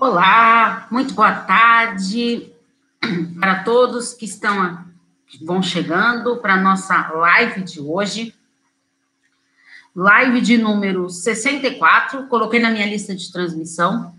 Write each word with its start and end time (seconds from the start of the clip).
Olá, 0.00 0.88
muito 0.90 1.14
boa 1.14 1.32
tarde 1.32 2.52
para 3.38 3.62
todos 3.62 4.12
que 4.12 4.24
estão 4.24 4.84
vão 5.40 5.62
chegando 5.62 6.36
para 6.38 6.54
a 6.54 6.60
nossa 6.60 7.12
live 7.12 7.62
de 7.62 7.80
hoje. 7.80 8.34
Live 9.94 10.40
de 10.40 10.58
número 10.58 11.08
64, 11.08 12.26
coloquei 12.26 12.58
na 12.58 12.72
minha 12.72 12.86
lista 12.86 13.14
de 13.14 13.30
transmissão. 13.30 14.12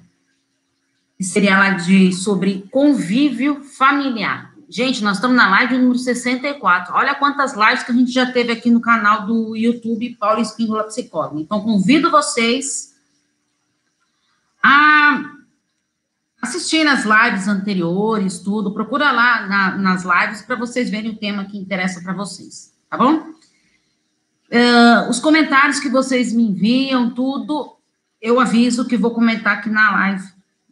Seria 1.19 1.59
lá 1.59 1.71
de 1.71 2.13
sobre 2.13 2.65
convívio 2.71 3.61
familiar. 3.61 4.53
Gente, 4.69 5.03
nós 5.03 5.17
estamos 5.17 5.35
na 5.35 5.49
live 5.49 5.77
número 5.77 5.99
64. 5.99 6.95
Olha 6.95 7.15
quantas 7.15 7.53
lives 7.53 7.83
que 7.83 7.91
a 7.91 7.95
gente 7.95 8.11
já 8.13 8.31
teve 8.31 8.53
aqui 8.53 8.71
no 8.71 8.79
canal 8.79 9.27
do 9.27 9.57
YouTube 9.57 10.15
Paulo 10.15 10.41
Espíndola 10.41 10.85
Psicólogo. 10.85 11.41
Então, 11.41 11.59
convido 11.59 12.09
vocês 12.09 12.95
a 14.63 15.35
assistir 16.45 16.83
nas 16.83 17.03
lives 17.03 17.47
anteriores, 17.47 18.39
tudo. 18.39 18.73
Procura 18.73 19.11
lá 19.11 19.45
na, 19.47 19.77
nas 19.77 20.03
lives 20.03 20.41
para 20.41 20.55
vocês 20.55 20.89
verem 20.89 21.11
o 21.11 21.17
tema 21.17 21.45
que 21.45 21.57
interessa 21.57 22.01
para 22.01 22.13
vocês, 22.13 22.73
tá 22.89 22.97
bom? 22.97 23.35
Uh, 24.51 25.09
os 25.09 25.19
comentários 25.19 25.79
que 25.79 25.89
vocês 25.89 26.31
me 26.31 26.43
enviam, 26.43 27.09
tudo, 27.09 27.75
eu 28.21 28.39
aviso 28.39 28.87
que 28.87 28.95
vou 28.95 29.11
comentar 29.11 29.57
aqui 29.57 29.69
na 29.69 29.91
live 29.91 30.23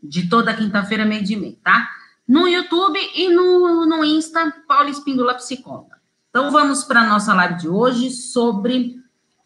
de 0.02 0.30
toda 0.30 0.54
quinta-feira, 0.54 1.06
meio 1.06 1.24
de 1.24 1.36
meio, 1.36 1.58
tá? 1.64 1.90
No 2.28 2.48
YouTube 2.48 3.00
e 3.16 3.30
no, 3.30 3.86
no 3.86 4.06
Insta, 4.06 4.54
Paula 4.68 4.90
Espíndola 4.90 5.34
Psicóloga. 5.36 5.98
Então, 6.30 6.52
vamos 6.52 6.84
para 6.84 7.02
a 7.02 7.08
nossa 7.08 7.34
live 7.34 7.60
de 7.60 7.68
hoje 7.68 8.10
sobre 8.10 8.96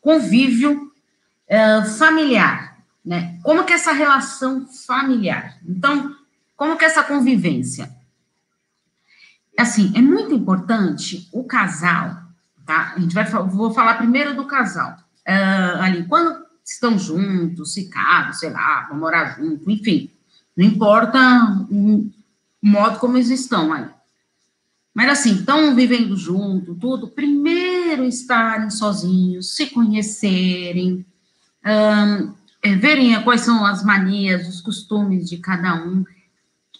convívio 0.01 0.91
uh, 1.49 1.85
familiar, 1.97 2.77
né? 3.03 3.39
Como 3.43 3.63
que 3.63 3.73
é 3.73 3.75
essa 3.75 3.91
relação 3.91 4.65
familiar? 4.85 5.57
Então, 5.67 6.15
como 6.57 6.75
que 6.75 6.83
é 6.83 6.87
essa 6.87 7.03
convivência? 7.03 7.95
Assim, 9.57 9.93
é 9.95 10.01
muito 10.01 10.33
importante 10.33 11.29
o 11.31 11.43
casal, 11.43 12.17
tá? 12.65 12.93
A 12.95 12.99
gente 12.99 13.13
vai, 13.13 13.23
vou 13.25 13.71
falar 13.71 13.95
primeiro 13.95 14.35
do 14.35 14.45
casal. 14.45 14.97
Uh, 15.27 15.81
ali, 15.81 16.03
quando 16.05 16.45
estão 16.65 16.97
juntos, 16.97 17.73
se 17.73 17.89
casam, 17.89 18.33
sei 18.33 18.49
lá, 18.49 18.87
vão 18.89 18.99
morar 18.99 19.37
junto, 19.37 19.69
enfim, 19.69 20.11
não 20.55 20.65
importa 20.65 21.19
o 21.69 22.09
modo 22.61 22.99
como 22.99 23.17
eles 23.17 23.29
estão 23.29 23.71
aí. 23.71 23.87
Mas 24.93 25.09
assim, 25.09 25.35
estão 25.35 25.75
vivendo 25.75 26.17
junto, 26.17 26.73
tudo, 26.73 27.07
primeiro 27.07 28.03
estarem 28.03 28.71
sozinhos, 28.71 29.55
se 29.55 29.67
conhecerem, 29.67 31.05
um, 31.63 32.33
verem 32.79 33.21
quais 33.23 33.41
são 33.41 33.63
as 33.63 33.83
manias, 33.83 34.47
os 34.47 34.59
costumes 34.59 35.29
de 35.29 35.37
cada 35.37 35.75
um 35.75 36.03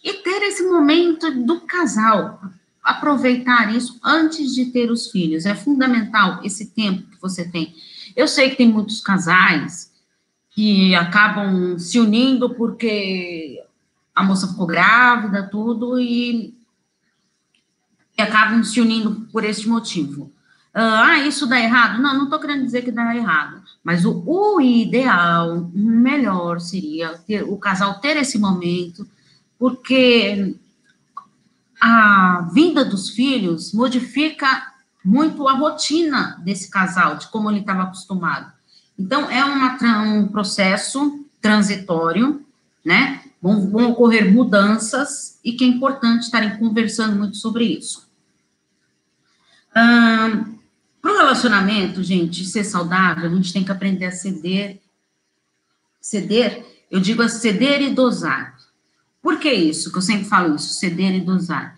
e 0.08 0.13
ter 0.23 0.41
esse 0.44 0.63
momento 0.63 1.44
do 1.44 1.59
casal, 1.61 2.41
aproveitar 2.81 3.75
isso 3.75 4.00
antes 4.02 4.55
de 4.55 4.67
ter 4.67 4.89
os 4.89 5.11
filhos. 5.11 5.45
É 5.45 5.53
fundamental 5.53 6.39
esse 6.45 6.67
tempo 6.67 7.09
que 7.09 7.22
você 7.22 7.44
tem. 7.44 7.75
Eu 8.16 8.25
sei 8.25 8.50
que 8.50 8.55
tem 8.55 8.72
muitos 8.72 9.02
casais 9.02 9.91
que 10.52 10.95
acabam 10.95 11.78
se 11.78 12.00
unindo 12.00 12.55
porque 12.55 13.61
a 14.16 14.23
moça 14.23 14.47
ficou 14.47 14.66
grávida, 14.66 15.44
tudo, 15.44 16.00
e, 16.00 16.55
e 18.17 18.22
acabam 18.22 18.63
se 18.63 18.80
unindo 18.80 19.28
por 19.30 19.44
esse 19.44 19.67
motivo. 19.67 20.31
Ah, 20.73 21.08
ah 21.08 21.19
isso 21.19 21.45
dá 21.47 21.59
errado? 21.59 22.02
Não, 22.02 22.13
não 22.13 22.23
estou 22.23 22.39
querendo 22.39 22.63
dizer 22.63 22.81
que 22.81 22.91
dá 22.91 23.13
errado, 23.13 23.61
mas 23.83 24.05
o, 24.05 24.23
o 24.25 24.61
ideal, 24.61 25.69
melhor 25.73 26.61
seria 26.61 27.17
ter, 27.17 27.44
o 27.44 27.58
casal 27.58 28.00
ter 28.00 28.16
esse 28.16 28.39
momento 28.39 29.05
porque 29.58 30.55
a 31.80 32.50
vinda 32.53 32.84
dos 32.84 33.09
filhos 33.09 33.73
modifica 33.73 34.73
muito 35.03 35.47
a 35.47 35.53
rotina 35.53 36.41
desse 36.44 36.69
casal, 36.69 37.18
de 37.18 37.28
como 37.28 37.50
ele 37.50 37.59
estava 37.59 37.84
acostumado. 37.84 38.51
Então, 38.97 39.29
é 39.29 39.44
uma, 39.45 39.78
um 40.01 40.28
processo 40.28 41.23
transitório, 41.41 42.45
né? 42.84 43.23
Vão, 43.41 43.69
vão, 43.69 43.91
ocorrer 43.91 44.34
mudanças 44.34 45.40
e 45.44 45.53
que 45.53 45.63
é 45.63 45.68
importante 45.68 46.24
estarem 46.24 46.57
conversando 46.57 47.16
muito 47.16 47.38
sobre 47.38 47.66
isso. 47.66 48.09
Um, 49.75 50.57
Para 51.00 51.13
o 51.13 51.18
relacionamento, 51.18 52.03
gente, 52.03 52.44
ser 52.44 52.63
saudável, 52.63 53.31
a 53.31 53.35
gente 53.35 53.53
tem 53.53 53.63
que 53.63 53.72
aprender 53.72 54.06
a 54.06 54.12
ceder. 54.12 54.81
Ceder, 56.01 56.66
eu 56.89 57.00
digo 57.00 57.22
a 57.22 57.29
ceder 57.29 57.81
e 57.81 57.94
dosar. 57.94 58.56
Por 59.27 59.39
que 59.39 59.51
isso? 59.51 59.91
Que 59.91 59.97
eu 59.97 60.01
sempre 60.01 60.23
falo 60.23 60.55
isso, 60.55 60.75
ceder 60.75 61.13
e 61.13 61.19
dosar. 61.19 61.77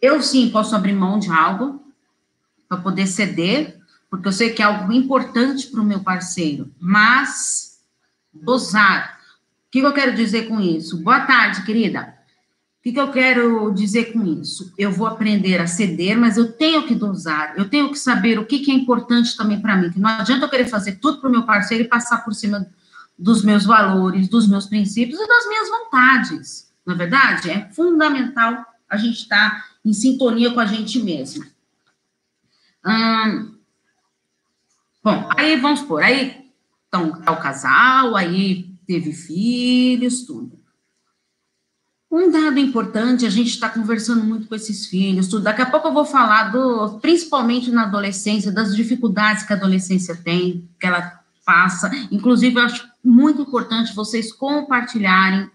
Eu 0.00 0.22
sim 0.22 0.48
posso 0.48 0.74
abrir 0.74 0.94
mão 0.94 1.18
de 1.18 1.30
algo 1.30 1.84
para 2.66 2.78
poder 2.78 3.06
ceder, 3.06 3.78
porque 4.08 4.26
eu 4.26 4.32
sei 4.32 4.48
que 4.48 4.62
é 4.62 4.64
algo 4.64 4.90
importante 4.90 5.66
para 5.66 5.82
o 5.82 5.84
meu 5.84 6.00
parceiro, 6.00 6.72
mas 6.80 7.82
dosar. 8.32 9.20
O 9.68 9.70
que 9.70 9.80
eu 9.80 9.92
quero 9.92 10.14
dizer 10.14 10.48
com 10.48 10.58
isso? 10.58 10.96
Boa 11.02 11.20
tarde, 11.20 11.66
querida. 11.66 12.14
O 12.78 12.82
que 12.82 12.98
eu 12.98 13.12
quero 13.12 13.70
dizer 13.74 14.14
com 14.14 14.24
isso? 14.24 14.72
Eu 14.78 14.90
vou 14.90 15.06
aprender 15.06 15.60
a 15.60 15.66
ceder, 15.66 16.16
mas 16.16 16.38
eu 16.38 16.50
tenho 16.50 16.86
que 16.86 16.94
dosar, 16.94 17.52
eu 17.58 17.68
tenho 17.68 17.90
que 17.90 17.98
saber 17.98 18.38
o 18.38 18.46
que, 18.46 18.70
é 18.70 18.74
importante 18.74 19.36
também 19.36 19.60
para 19.60 19.76
mim, 19.76 19.90
que 19.90 20.00
não 20.00 20.08
adianta 20.08 20.46
eu 20.46 20.48
querer 20.48 20.66
fazer 20.66 20.92
tudo 20.92 21.20
para 21.20 21.28
o 21.28 21.30
meu 21.30 21.42
parceiro 21.42 21.84
e 21.84 21.88
passar 21.88 22.24
por 22.24 22.32
cima 22.32 22.66
dos 23.18 23.44
meus 23.44 23.66
valores, 23.66 24.30
dos 24.30 24.48
meus 24.48 24.64
princípios 24.64 25.20
e 25.20 25.28
das 25.28 25.46
minhas 25.46 25.68
vontades. 25.68 26.69
Na 26.86 26.94
é 26.94 26.96
verdade, 26.96 27.50
é 27.50 27.68
fundamental 27.70 28.64
a 28.88 28.96
gente 28.96 29.22
estar 29.22 29.50
tá 29.50 29.64
em 29.84 29.92
sintonia 29.92 30.52
com 30.52 30.60
a 30.60 30.66
gente 30.66 30.98
mesmo. 30.98 31.44
Hum, 32.84 33.58
bom, 35.02 35.28
aí 35.36 35.56
vamos 35.56 35.80
supor, 35.80 36.02
aí 36.02 36.40
então, 36.90 37.22
tá 37.22 37.30
o 37.30 37.40
casal, 37.40 38.16
aí 38.16 38.74
teve 38.84 39.12
filhos, 39.12 40.24
tudo. 40.24 40.58
Um 42.10 42.28
dado 42.28 42.58
importante, 42.58 43.24
a 43.24 43.30
gente 43.30 43.50
está 43.50 43.70
conversando 43.70 44.24
muito 44.24 44.48
com 44.48 44.54
esses 44.56 44.86
filhos, 44.86 45.28
tudo. 45.28 45.44
Daqui 45.44 45.62
a 45.62 45.70
pouco 45.70 45.86
eu 45.86 45.94
vou 45.94 46.04
falar 46.04 46.50
do, 46.50 46.98
principalmente 46.98 47.70
na 47.70 47.84
adolescência, 47.84 48.50
das 48.50 48.74
dificuldades 48.74 49.44
que 49.44 49.52
a 49.52 49.56
adolescência 49.56 50.16
tem, 50.16 50.68
que 50.80 50.86
ela 50.88 51.20
passa. 51.46 51.88
Inclusive, 52.10 52.56
eu 52.56 52.64
acho 52.64 52.88
muito 53.04 53.42
importante 53.42 53.94
vocês 53.94 54.32
compartilharem 54.32 55.48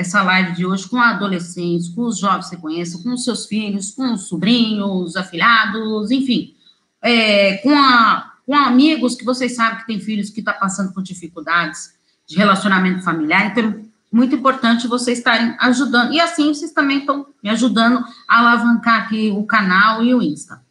essa 0.00 0.22
live 0.22 0.52
de 0.52 0.66
hoje 0.66 0.88
com 0.88 0.98
adolescentes, 0.98 1.88
com 1.88 2.02
os 2.02 2.18
jovens 2.18 2.44
que 2.44 2.50
você 2.50 2.56
conhece, 2.56 3.02
com 3.02 3.12
os 3.12 3.22
seus 3.22 3.46
filhos, 3.46 3.90
com 3.90 4.14
os 4.14 4.28
sobrinhos, 4.28 5.14
afilhados, 5.14 6.10
enfim, 6.10 6.54
é, 7.02 7.58
com, 7.58 7.70
a, 7.70 8.32
com 8.46 8.56
amigos 8.56 9.14
que 9.14 9.24
vocês 9.24 9.54
sabem 9.54 9.80
que 9.80 9.86
têm 9.86 10.00
filhos 10.00 10.30
que 10.30 10.40
estão 10.40 10.54
tá 10.54 10.60
passando 10.60 10.92
por 10.92 11.02
dificuldades 11.02 11.94
de 12.26 12.36
relacionamento 12.36 13.02
familiar. 13.02 13.46
Então, 13.46 13.84
muito 14.10 14.34
importante 14.34 14.88
vocês 14.88 15.18
estarem 15.18 15.54
ajudando. 15.60 16.12
E 16.12 16.20
assim, 16.20 16.52
vocês 16.52 16.72
também 16.72 17.00
estão 17.00 17.26
me 17.42 17.50
ajudando 17.50 18.04
a 18.26 18.38
alavancar 18.38 19.04
aqui 19.04 19.30
o 19.30 19.44
canal 19.44 20.02
e 20.02 20.14
o 20.14 20.22
Insta. 20.22 20.62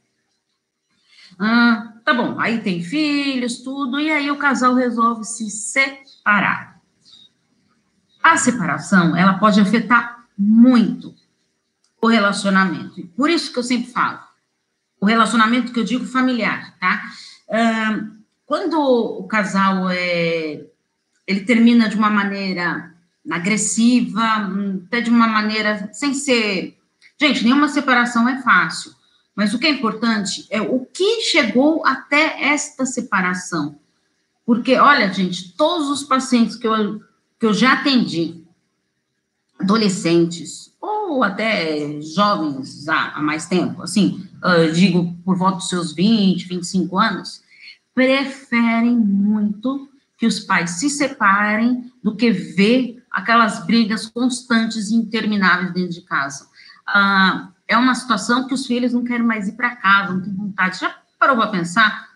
Ah, 1.38 1.94
tá 2.04 2.14
bom, 2.14 2.38
aí 2.40 2.60
tem 2.60 2.84
filhos, 2.84 3.60
tudo, 3.60 4.00
e 4.00 4.12
aí 4.12 4.30
o 4.30 4.38
casal 4.38 4.74
resolve 4.74 5.24
se 5.24 5.50
separar. 5.50 6.69
A 8.30 8.38
separação, 8.38 9.18
ela 9.18 9.40
pode 9.40 9.60
afetar 9.60 10.24
muito 10.38 11.16
o 12.00 12.08
relacionamento. 12.08 13.08
Por 13.18 13.28
isso 13.28 13.52
que 13.52 13.58
eu 13.58 13.64
sempre 13.64 13.92
falo, 13.92 14.20
o 15.02 15.06
relacionamento 15.08 15.74
que 15.74 15.80
eu 15.80 15.84
digo 15.84 16.06
familiar, 16.06 16.78
tá? 16.80 17.02
quando 18.46 18.80
o 18.80 19.24
casal 19.24 19.90
é, 19.90 20.64
ele 21.26 21.40
termina 21.40 21.90
de 21.90 21.96
uma 21.96 22.12
maneira 22.12 22.94
agressiva, 23.32 24.48
até 24.86 25.02
de 25.02 25.10
uma 25.10 25.28
maneira 25.28 25.90
sem 25.92 26.14
ser. 26.14 26.78
Gente, 27.20 27.44
nenhuma 27.44 27.68
separação 27.68 28.30
é 28.30 28.44
fácil, 28.44 28.94
mas 29.36 29.56
o 29.56 29.60
que 29.60 29.66
é 29.66 29.72
importante 29.72 30.46
é 30.52 30.62
o 30.62 30.86
que 30.86 31.22
chegou 31.22 31.84
até 31.84 32.44
esta 32.44 32.86
separação. 32.86 33.80
Porque, 34.46 34.76
olha, 34.78 35.12
gente, 35.12 35.52
todos 35.58 35.90
os 35.90 36.04
pacientes 36.04 36.56
que 36.56 36.68
eu 36.68 37.02
que 37.40 37.46
eu 37.46 37.54
já 37.54 37.74
atendi, 37.74 38.44
adolescentes, 39.60 40.74
ou 40.82 41.24
até 41.24 42.02
jovens 42.02 42.88
há, 42.88 43.22
mais 43.22 43.46
tempo, 43.46 43.82
assim, 43.82 44.28
uh, 44.44 44.72
digo, 44.72 45.16
por 45.24 45.38
volta 45.38 45.58
dos 45.58 45.70
seus 45.70 45.94
20, 45.94 46.48
25 46.48 46.98
anos, 46.98 47.42
preferem 47.94 48.96
muito 48.96 49.90
que 50.18 50.28
os 50.28 50.40
pais 50.40 50.72
se 50.72 50.90
separem 50.90 51.92
do 52.04 52.16
que 52.16 52.32
ver 52.32 53.04
aquelas 53.12 53.66
brigas 53.66 54.06
constantes 54.06 54.90
e 54.90 54.96
intermináveis 54.96 55.74
dentro 55.74 55.94
de 55.94 56.02
casa. 56.02 56.46
Uh, 56.90 57.48
é 57.68 57.78
uma 57.78 57.96
situação 57.96 58.48
que 58.48 58.54
os 58.54 58.66
filhos 58.66 58.94
não 58.94 59.04
querem 59.04 59.26
mais 59.26 59.48
ir 59.48 59.54
para 59.54 59.76
casa, 59.76 60.14
não 60.14 60.22
têm 60.22 60.34
vontade. 60.34 60.80
Já 60.80 60.96
parou 61.18 61.38
para 61.38 61.48
pensar 61.48 62.09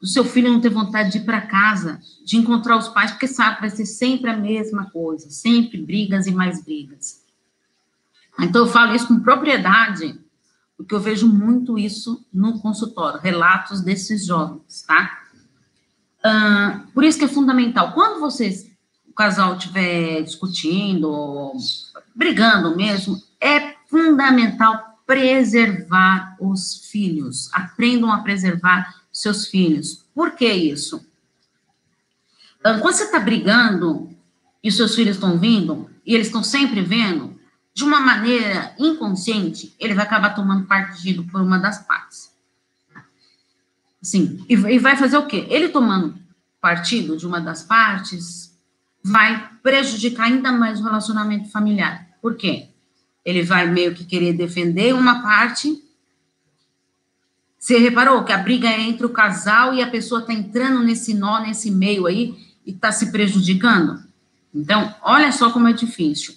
do 0.00 0.06
seu 0.06 0.24
filho 0.24 0.50
não 0.50 0.60
ter 0.60 0.70
vontade 0.70 1.12
de 1.12 1.18
ir 1.18 1.24
para 1.24 1.42
casa, 1.42 2.00
de 2.24 2.36
encontrar 2.36 2.78
os 2.78 2.88
pais, 2.88 3.10
porque 3.10 3.28
sabe 3.28 3.56
que 3.56 3.60
vai 3.60 3.70
ser 3.70 3.84
sempre 3.84 4.30
a 4.30 4.36
mesma 4.36 4.88
coisa, 4.90 5.30
sempre 5.30 5.82
brigas 5.82 6.26
e 6.26 6.32
mais 6.32 6.64
brigas. 6.64 7.20
Então, 8.38 8.62
eu 8.62 8.72
falo 8.72 8.94
isso 8.94 9.06
com 9.06 9.20
propriedade, 9.20 10.18
porque 10.76 10.94
eu 10.94 11.00
vejo 11.00 11.28
muito 11.28 11.78
isso 11.78 12.24
no 12.32 12.58
consultório, 12.60 13.20
relatos 13.20 13.82
desses 13.82 14.24
jovens, 14.24 14.82
tá? 14.86 15.18
Por 16.94 17.04
isso 17.04 17.18
que 17.18 17.26
é 17.26 17.28
fundamental, 17.28 17.92
quando 17.92 18.20
vocês, 18.20 18.70
o 19.06 19.12
casal 19.12 19.56
estiver 19.56 20.22
discutindo, 20.22 21.52
brigando 22.14 22.74
mesmo, 22.74 23.20
é 23.38 23.74
fundamental 23.86 25.02
preservar 25.06 26.36
os 26.40 26.88
filhos. 26.90 27.52
Aprendam 27.52 28.12
a 28.12 28.18
preservar 28.20 28.99
seus 29.12 29.46
filhos. 29.46 30.04
Por 30.14 30.32
que 30.32 30.50
isso? 30.52 31.04
Quando 32.62 32.82
você 32.82 33.04
está 33.04 33.18
brigando 33.18 34.10
e 34.62 34.68
os 34.68 34.76
seus 34.76 34.94
filhos 34.94 35.16
estão 35.16 35.38
vindo, 35.38 35.90
e 36.04 36.14
eles 36.14 36.26
estão 36.26 36.42
sempre 36.42 36.82
vendo, 36.82 37.38
de 37.72 37.84
uma 37.84 38.00
maneira 38.00 38.74
inconsciente, 38.78 39.74
ele 39.78 39.94
vai 39.94 40.04
acabar 40.04 40.34
tomando 40.34 40.66
partido 40.66 41.24
por 41.24 41.40
uma 41.40 41.58
das 41.58 41.86
partes. 41.86 42.30
Sim, 44.02 44.44
e 44.48 44.78
vai 44.78 44.96
fazer 44.96 45.16
o 45.16 45.26
quê? 45.26 45.46
Ele 45.48 45.68
tomando 45.68 46.18
partido 46.60 47.16
de 47.16 47.26
uma 47.26 47.40
das 47.40 47.62
partes 47.62 48.58
vai 49.02 49.50
prejudicar 49.62 50.24
ainda 50.24 50.52
mais 50.52 50.80
o 50.80 50.84
relacionamento 50.84 51.50
familiar. 51.50 52.06
Por 52.20 52.34
quê? 52.34 52.68
Ele 53.24 53.42
vai 53.42 53.66
meio 53.70 53.94
que 53.94 54.04
querer 54.04 54.34
defender 54.34 54.94
uma 54.94 55.22
parte 55.22 55.82
você 57.60 57.76
reparou 57.76 58.24
que 58.24 58.32
a 58.32 58.38
briga 58.38 58.66
é 58.66 58.80
entre 58.80 59.04
o 59.04 59.10
casal 59.10 59.74
e 59.74 59.82
a 59.82 59.90
pessoa 59.90 60.22
está 60.22 60.32
entrando 60.32 60.82
nesse 60.82 61.12
nó, 61.12 61.40
nesse 61.40 61.70
meio 61.70 62.06
aí, 62.06 62.34
e 62.64 62.70
está 62.70 62.90
se 62.90 63.12
prejudicando? 63.12 64.02
Então, 64.52 64.94
olha 65.02 65.30
só 65.30 65.50
como 65.50 65.68
é 65.68 65.72
difícil. 65.74 66.34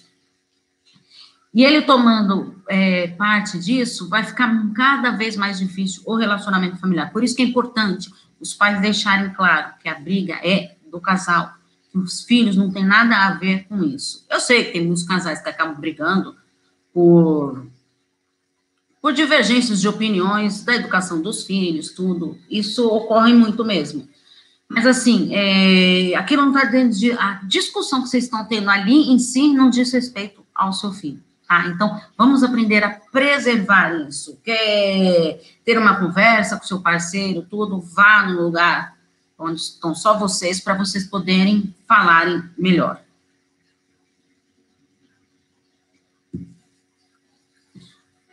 E 1.54 1.64
ele 1.64 1.80
tomando 1.80 2.62
é, 2.68 3.08
parte 3.08 3.58
disso, 3.58 4.06
vai 4.06 4.22
ficar 4.22 4.52
cada 4.74 5.12
vez 5.12 5.34
mais 5.34 5.58
difícil 5.58 6.02
o 6.04 6.14
relacionamento 6.14 6.76
familiar. 6.76 7.10
Por 7.10 7.24
isso 7.24 7.34
que 7.34 7.42
é 7.42 7.46
importante 7.46 8.12
os 8.38 8.52
pais 8.52 8.82
deixarem 8.82 9.32
claro 9.32 9.72
que 9.80 9.88
a 9.88 9.98
briga 9.98 10.34
é 10.42 10.76
do 10.90 11.00
casal, 11.00 11.54
que 11.90 11.96
os 11.96 12.22
filhos 12.22 12.54
não 12.54 12.70
têm 12.70 12.84
nada 12.84 13.16
a 13.16 13.30
ver 13.30 13.64
com 13.66 13.82
isso. 13.82 14.26
Eu 14.28 14.40
sei 14.40 14.64
que 14.64 14.72
tem 14.72 14.84
muitos 14.84 15.04
casais 15.04 15.40
que 15.40 15.48
acabam 15.48 15.80
brigando 15.80 16.36
por 16.92 17.66
por 19.04 19.12
divergências 19.12 19.82
de 19.82 19.86
opiniões 19.86 20.64
da 20.64 20.76
educação 20.76 21.20
dos 21.20 21.44
filhos, 21.44 21.90
tudo. 21.90 22.38
Isso 22.50 22.88
ocorre 22.88 23.34
muito 23.34 23.62
mesmo. 23.62 24.08
Mas, 24.66 24.86
assim, 24.86 25.28
é, 25.30 26.16
aquilo 26.16 26.46
não 26.46 26.56
está 26.56 26.64
dentro 26.64 26.98
de. 26.98 27.12
A 27.12 27.34
discussão 27.44 28.02
que 28.02 28.08
vocês 28.08 28.24
estão 28.24 28.46
tendo 28.46 28.70
ali 28.70 29.12
em 29.12 29.18
si 29.18 29.52
não 29.52 29.68
diz 29.68 29.92
respeito 29.92 30.42
ao 30.54 30.72
seu 30.72 30.90
filho. 30.90 31.22
Tá? 31.46 31.66
Então, 31.66 32.00
vamos 32.16 32.42
aprender 32.42 32.82
a 32.82 32.98
preservar 33.12 33.92
isso. 34.08 34.38
Quer 34.42 35.38
ter 35.66 35.76
uma 35.76 35.96
conversa 35.96 36.56
com 36.56 36.64
seu 36.64 36.80
parceiro, 36.80 37.42
tudo, 37.42 37.82
vá 37.82 38.26
no 38.26 38.40
lugar 38.40 38.94
onde 39.38 39.60
estão 39.60 39.94
só 39.94 40.18
vocês, 40.18 40.60
para 40.60 40.78
vocês 40.78 41.06
poderem 41.06 41.74
falarem 41.86 42.42
melhor. 42.56 43.03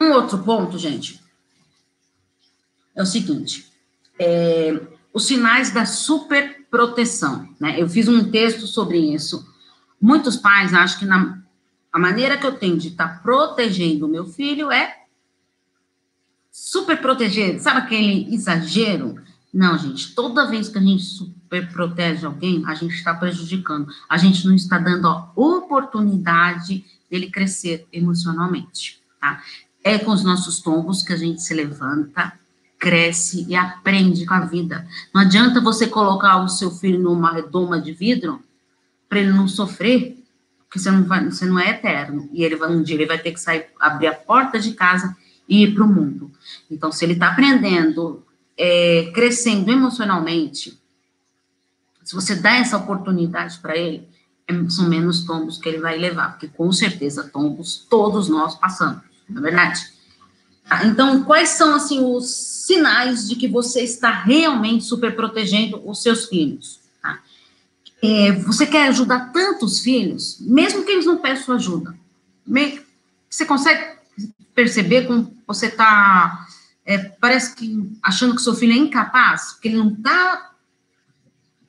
Um 0.02 0.14
outro 0.14 0.40
ponto, 0.40 0.80
gente, 0.80 1.22
é 2.96 3.04
o 3.04 3.06
seguinte: 3.06 3.72
é, 4.18 4.82
os 5.14 5.28
sinais 5.28 5.70
da 5.70 5.86
superproteção. 5.86 7.48
Né? 7.60 7.80
Eu 7.80 7.88
fiz 7.88 8.08
um 8.08 8.32
texto 8.32 8.66
sobre 8.66 8.98
isso. 8.98 9.48
Muitos 10.02 10.36
pais 10.36 10.74
acham 10.74 10.98
que 10.98 11.06
na, 11.06 11.40
a 11.94 12.00
maneira 12.00 12.36
que 12.36 12.48
eu 12.48 12.58
tenho 12.58 12.80
de 12.80 12.88
estar 12.88 13.10
tá 13.10 13.20
protegendo 13.20 14.08
o 14.08 14.10
meu 14.10 14.26
filho 14.26 14.72
é 14.72 15.04
super 16.52 17.00
proteger. 17.00 17.60
Sabe 17.60 17.82
aquele 17.82 18.34
exagero? 18.34 19.22
Não, 19.54 19.78
gente, 19.78 20.16
toda 20.16 20.50
vez 20.50 20.68
que 20.68 20.80
a 20.80 20.82
gente 20.82 21.04
super 21.04 21.72
protege 21.72 22.26
alguém, 22.26 22.64
a 22.66 22.74
gente 22.74 22.96
está 22.96 23.14
prejudicando. 23.14 23.88
A 24.10 24.18
gente 24.18 24.48
não 24.48 24.56
está 24.56 24.80
dando 24.80 25.08
a 25.08 25.32
oportunidade 25.36 26.84
dele 27.08 27.30
crescer 27.30 27.88
emocionalmente, 27.94 29.00
tá? 29.20 29.44
É 29.84 29.98
com 29.98 30.12
os 30.12 30.24
nossos 30.24 30.60
tombos 30.60 31.04
que 31.04 31.14
a 31.14 31.18
gente 31.18 31.42
se 31.42 31.54
levanta, 31.54 32.34
cresce 32.78 33.46
e 33.48 33.56
aprende 33.56 34.26
com 34.26 34.34
a 34.34 34.42
vida. 34.42 34.88
Não 35.14 35.22
adianta 35.22 35.62
você 35.62 35.86
colocar 35.86 36.44
o 36.44 36.50
seu 36.50 36.72
filho 36.72 37.00
numa 37.00 37.32
redoma 37.32 37.80
de 37.80 37.94
vidro 37.94 38.42
para 39.08 39.20
ele 39.20 39.32
não 39.32 39.48
sofrer, 39.48 40.18
porque 40.64 40.80
você 40.80 40.90
não, 40.90 41.04
vai, 41.04 41.24
você 41.26 41.46
não 41.46 41.60
é 41.60 41.70
eterno. 41.70 42.30
E 42.32 42.44
ele 42.44 42.56
vai, 42.56 42.72
um 42.72 42.82
dia 42.82 42.96
ele 42.96 43.06
vai 43.06 43.20
ter 43.20 43.32
que 43.32 43.40
sair, 43.40 43.68
abrir 43.80 44.08
a 44.08 44.14
porta 44.14 44.60
de 44.60 44.74
casa 44.74 45.16
e 45.48 45.64
ir 45.64 45.76
para 45.76 45.84
o 45.84 45.88
mundo. 45.88 46.32
Então, 46.70 46.92
se 46.92 47.06
ele 47.06 47.14
está 47.14 47.30
aprendendo, 47.30 48.24
é, 48.58 49.12
crescendo 49.14 49.70
emocionalmente, 49.70 50.80
se 52.04 52.16
você 52.16 52.36
dá 52.36 52.56
essa 52.56 52.78
oportunidade 52.78 53.60
para 53.60 53.78
ele, 53.78 54.08
é, 54.48 54.70
são 54.70 54.88
menos 54.90 55.24
tombos 55.24 55.58
que 55.58 55.70
ele 55.70 55.80
vai 55.80 55.98
levar, 55.98 56.32
porque 56.32 56.48
com 56.48 56.72
certeza 56.72 57.30
tombos 57.32 57.86
todos 57.90 58.30
nós 58.30 58.56
passamos 58.56 59.11
não 59.32 59.40
é 59.40 59.44
verdade? 59.44 59.92
Tá, 60.68 60.86
então, 60.86 61.24
quais 61.24 61.50
são, 61.50 61.76
assim, 61.76 62.04
os 62.04 62.30
sinais 62.66 63.28
de 63.28 63.36
que 63.36 63.48
você 63.48 63.82
está 63.82 64.12
realmente 64.12 64.84
super 64.84 65.16
protegendo 65.16 65.82
os 65.90 66.02
seus 66.02 66.26
filhos? 66.26 66.80
Tá? 67.02 67.20
É, 68.02 68.32
você 68.32 68.66
quer 68.66 68.88
ajudar 68.88 69.32
tantos 69.32 69.80
filhos, 69.80 70.38
mesmo 70.40 70.84
que 70.84 70.92
eles 70.92 71.06
não 71.06 71.18
peçam 71.18 71.56
ajuda. 71.56 71.96
Você 73.30 73.46
consegue 73.46 73.98
perceber 74.54 75.08
como 75.08 75.36
você 75.48 75.68
está, 75.68 76.48
é, 76.86 76.98
parece 76.98 77.56
que 77.56 77.92
achando 78.02 78.36
que 78.36 78.42
seu 78.42 78.56
filho 78.56 78.74
é 78.74 78.78
incapaz, 78.78 79.54
que 79.54 79.68
ele 79.68 79.78
não 79.78 79.90
está 79.90 80.52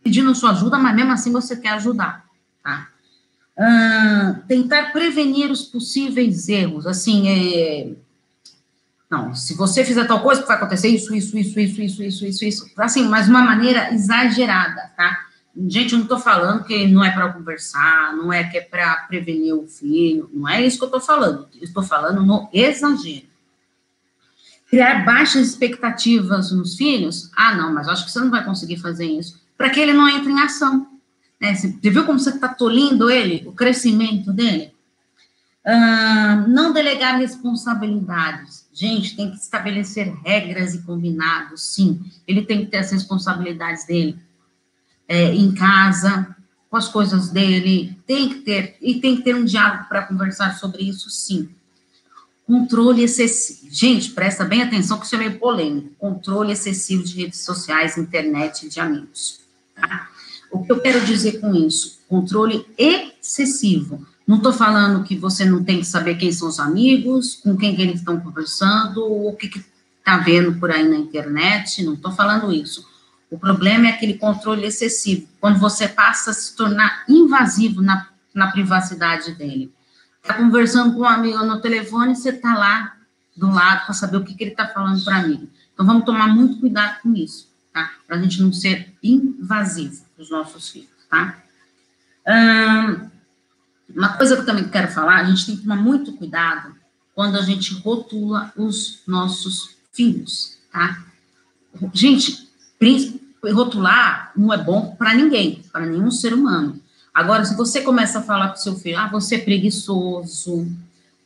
pedindo 0.03 0.35
sua 0.35 0.51
ajuda, 0.51 0.79
mas 0.79 0.95
mesmo 0.95 1.13
assim 1.13 1.33
você 1.33 1.57
quer 1.57 1.71
ajudar, 1.71 2.25
tá? 2.63 2.89
Tentar 4.49 4.93
prevenir 4.93 5.51
os 5.51 5.63
possíveis 5.63 6.49
erros, 6.49 6.87
assim, 6.87 7.29
é, 7.29 7.93
não, 9.13 9.35
se 9.35 9.55
você 9.55 9.85
fizer 9.85 10.07
tal 10.07 10.23
coisa, 10.23 10.47
vai 10.47 10.57
acontecer 10.57 10.89
isso, 10.89 11.15
isso, 11.15 11.37
isso, 11.37 11.61
isso, 11.61 11.83
isso, 11.83 12.03
isso, 12.03 12.25
isso, 12.25 12.45
isso, 12.47 12.71
assim, 12.79 13.07
mas 13.09 13.27
de 13.27 13.31
uma 13.31 13.43
maneira 13.43 13.93
exagerada, 13.93 14.91
tá? 14.97 15.27
Gente, 15.69 15.93
eu 15.93 15.99
não 15.99 16.07
estou 16.07 16.19
falando 16.19 16.65
que 16.65 16.87
não 16.89 17.05
é 17.05 17.11
para 17.11 17.31
conversar, 17.31 18.17
não 18.17 18.33
é 18.33 18.43
que 18.45 18.57
é 18.57 18.63
para 18.63 18.97
prevenir 19.09 19.55
o 19.55 19.69
filho, 19.69 20.31
não 20.33 20.49
é 20.49 20.65
isso 20.65 20.79
que 20.79 20.85
eu 20.85 20.87
estou 20.87 21.01
falando, 21.01 21.47
estou 21.61 21.83
falando 21.83 22.25
no 22.25 22.49
exagero. 22.55 23.27
Criar 24.71 25.05
baixas 25.05 25.49
expectativas 25.49 26.51
nos 26.51 26.75
filhos, 26.75 27.31
ah, 27.37 27.55
não, 27.55 27.71
mas 27.71 27.89
acho 27.89 28.07
que 28.07 28.11
você 28.11 28.19
não 28.19 28.31
vai 28.31 28.43
conseguir 28.43 28.79
fazer 28.79 29.05
isso, 29.05 29.39
para 29.59 29.69
que 29.69 29.79
ele 29.79 29.93
não 29.93 30.09
entre 30.09 30.33
em 30.33 30.41
ação. 30.41 30.92
Né? 31.43 31.57
Você 31.57 31.91
viu 31.91 32.07
como 32.07 32.21
você 32.21 32.31
está 32.31 32.47
tolindo 32.47 33.11
ele, 33.11 33.43
o 33.49 33.53
crescimento 33.53 34.33
dele? 34.33 34.73
Uh, 35.67 36.49
não 36.49 36.73
delegar 36.73 37.19
responsabilidades. 37.19 38.69
Gente, 38.73 39.17
tem 39.17 39.29
que 39.29 39.39
estabelecer 39.39 40.15
regras 40.25 40.73
e 40.73 40.83
combinados, 40.83 41.75
sim. 41.75 42.01
Ele 42.29 42.43
tem 42.43 42.65
que 42.65 42.71
ter 42.71 42.79
as 42.79 42.93
responsabilidades 42.93 43.85
dele 43.85 44.17
é, 45.09 45.35
em 45.35 45.53
casa, 45.53 46.35
com 46.71 46.77
as 46.77 46.87
coisas 46.89 47.29
dele, 47.29 47.99
tem 48.07 48.29
que 48.29 48.35
ter, 48.37 48.77
e 48.81 49.01
tem 49.01 49.17
que 49.17 49.23
ter 49.23 49.35
um 49.35 49.45
diálogo 49.45 49.89
para 49.89 50.03
conversar 50.03 50.57
sobre 50.57 50.85
isso, 50.85 51.11
sim. 51.11 51.49
Controle 52.47 53.03
excessivo. 53.03 53.69
Gente, 53.69 54.13
presta 54.13 54.45
bem 54.45 54.63
atenção 54.63 54.99
que 54.99 55.07
isso 55.07 55.15
é 55.17 55.19
meio 55.19 55.39
polêmico. 55.39 55.91
Controle 55.99 56.53
excessivo 56.53 57.03
de 57.03 57.17
redes 57.17 57.41
sociais, 57.45 57.99
internet 57.99 58.67
e 58.67 58.69
de 58.69 58.81
amigos. 58.81 59.41
Tá? 59.75 60.12
O 60.53 60.63
que 60.63 60.71
eu 60.71 60.81
quero 60.81 61.05
dizer 61.05 61.41
com 61.41 61.55
isso? 61.55 62.01
Controle 62.09 62.67
excessivo. 62.77 64.07
Não 64.27 64.37
estou 64.37 64.53
falando 64.53 65.03
que 65.03 65.17
você 65.17 65.45
não 65.45 65.65
tem 65.65 65.79
que 65.79 65.87
saber 65.87 66.17
quem 66.17 66.31
são 66.31 66.49
os 66.49 66.61
amigos, 66.61 67.37
com 67.37 67.57
quem 67.57 67.75
que 67.75 67.83
eles 67.83 68.01
estão 68.01 68.21
conversando, 68.21 69.03
o 69.03 69.35
que 69.35 69.51
está 69.99 70.19
vendo 70.19 70.59
por 70.61 70.71
aí 70.71 70.87
na 70.87 70.97
internet, 70.97 71.83
não 71.83 71.95
estou 71.95 72.13
falando 72.13 72.53
isso. 72.53 72.87
O 73.31 73.39
problema 73.39 73.87
é 73.87 73.91
aquele 73.91 74.15
controle 74.15 74.67
excessivo, 74.67 75.27
quando 75.41 75.59
você 75.59 75.89
passa 75.89 76.33
a 76.33 76.35
se 76.35 76.55
tornar 76.55 77.05
invasivo 77.09 77.81
na, 77.81 78.09
na 78.35 78.53
privacidade 78.53 79.33
dele. 79.33 79.73
Está 80.21 80.35
conversando 80.35 80.95
com 80.95 81.01
um 81.01 81.05
amigo 81.05 81.43
no 81.45 81.61
telefone, 81.61 82.15
você 82.15 82.29
está 82.29 82.55
lá 82.55 82.95
do 83.37 83.51
lado 83.51 83.87
para 83.87 83.95
saber 83.95 84.19
o 84.19 84.25
que, 84.25 84.35
que 84.35 84.45
ele 84.45 84.51
está 84.51 84.69
falando 84.69 85.03
para 85.03 85.27
mim. 85.27 85.49
Então, 85.73 85.87
vamos 85.87 86.05
tomar 86.05 86.29
muito 86.29 86.61
cuidado 86.61 87.01
com 87.03 87.15
isso, 87.15 87.49
tá? 87.73 87.93
Para 88.07 88.17
a 88.17 88.21
gente 88.21 88.43
não 88.43 88.53
ser 88.53 88.93
invasivo 89.03 90.05
dos 90.17 90.31
nossos 90.31 90.69
filhos, 90.69 90.91
tá? 91.09 91.39
uma 93.95 94.17
coisa 94.17 94.37
que 94.37 94.43
eu 94.43 94.47
também 94.47 94.69
quero 94.69 94.89
falar, 94.89 95.17
a 95.17 95.25
gente 95.25 95.45
tem 95.45 95.57
que 95.57 95.63
tomar 95.63 95.77
muito 95.77 96.13
cuidado 96.13 96.75
quando 97.15 97.37
a 97.37 97.43
gente 97.43 97.75
rotula 97.75 98.53
os 98.57 99.01
nossos 99.07 99.77
filhos, 99.93 100.59
tá? 100.71 101.05
Gente, 101.93 102.49
rotular 103.53 104.33
não 104.37 104.53
é 104.53 104.57
bom 104.57 104.95
para 104.97 105.15
ninguém, 105.15 105.63
para 105.73 105.87
nenhum 105.87 106.11
ser 106.11 106.33
humano. 106.33 106.81
Agora, 107.13 107.45
se 107.45 107.55
você 107.55 107.83
começa 107.83 108.21
a 108.21 108.23
falar 108.23 108.49
para 108.49 108.59
o 108.59 108.63
seu 108.63 108.75
filho, 108.77 108.99
ah, 108.99 109.09
você 109.09 109.35
é 109.35 109.39
preguiçoso, 109.39 110.67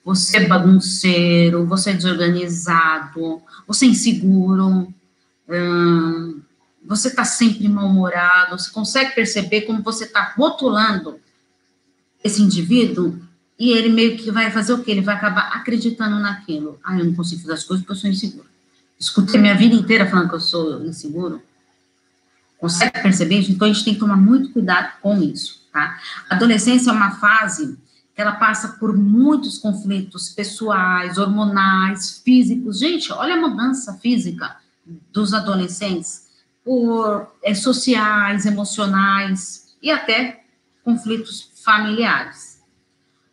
você 0.04 0.38
é 0.38 0.46
bagunceiro, 0.48 1.66
você 1.66 1.90
é 1.90 1.94
desorganizado, 1.94 3.40
você 3.66 3.86
é 3.86 3.88
inseguro, 3.88 4.92
você 6.84 7.08
está 7.08 7.24
sempre 7.24 7.68
mal-humorado, 7.68 8.58
você 8.58 8.70
consegue 8.70 9.14
perceber 9.14 9.62
como 9.62 9.82
você 9.82 10.04
está 10.04 10.34
rotulando 10.36 11.18
esse 12.22 12.42
indivíduo 12.42 13.20
e 13.58 13.70
ele 13.70 13.88
meio 13.88 14.16
que 14.16 14.30
vai 14.30 14.50
fazer 14.50 14.72
o 14.72 14.82
quê? 14.82 14.90
Ele 14.90 15.00
vai 15.00 15.14
acabar 15.14 15.52
acreditando 15.54 16.18
naquilo. 16.18 16.78
Ah, 16.84 16.98
eu 16.98 17.04
não 17.04 17.14
consigo 17.14 17.42
fazer 17.42 17.54
as 17.54 17.64
coisas 17.64 17.84
porque 17.84 17.92
eu 17.92 18.00
sou 18.00 18.10
inseguro. 18.10 18.46
Escutei 18.98 19.40
minha 19.40 19.54
vida 19.54 19.74
inteira 19.74 20.08
falando 20.08 20.28
que 20.28 20.34
eu 20.34 20.40
sou 20.40 20.84
inseguro. 20.84 21.42
Consegue 22.58 23.02
perceber? 23.02 23.44
Então, 23.50 23.68
a 23.68 23.72
gente 23.72 23.84
tem 23.84 23.94
que 23.94 24.00
tomar 24.00 24.16
muito 24.16 24.50
cuidado 24.50 24.92
com 25.00 25.20
isso, 25.20 25.62
tá? 25.72 25.98
A 26.28 26.34
adolescência 26.34 26.90
é 26.90 26.92
uma 26.92 27.12
fase 27.12 27.78
que 28.14 28.22
ela 28.22 28.32
passa 28.32 28.68
por 28.68 28.96
muitos 28.96 29.58
conflitos 29.58 30.30
pessoais, 30.30 31.18
hormonais, 31.18 32.22
físicos. 32.24 32.78
Gente, 32.78 33.12
olha 33.12 33.34
a 33.34 33.40
mudança 33.40 33.92
física 33.94 34.56
dos 35.12 35.34
adolescentes, 35.34 36.26
por 36.64 37.32
é, 37.42 37.54
sociais, 37.54 38.46
emocionais 38.46 39.76
e 39.82 39.90
até 39.90 40.44
conflitos 40.84 41.50
familiares. 41.64 42.60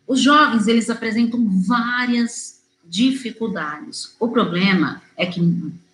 Os 0.07 0.21
jovens, 0.21 0.67
eles 0.67 0.89
apresentam 0.89 1.47
várias 1.65 2.61
dificuldades. 2.83 4.15
O 4.19 4.27
problema 4.27 5.01
é 5.15 5.25
que 5.25 5.41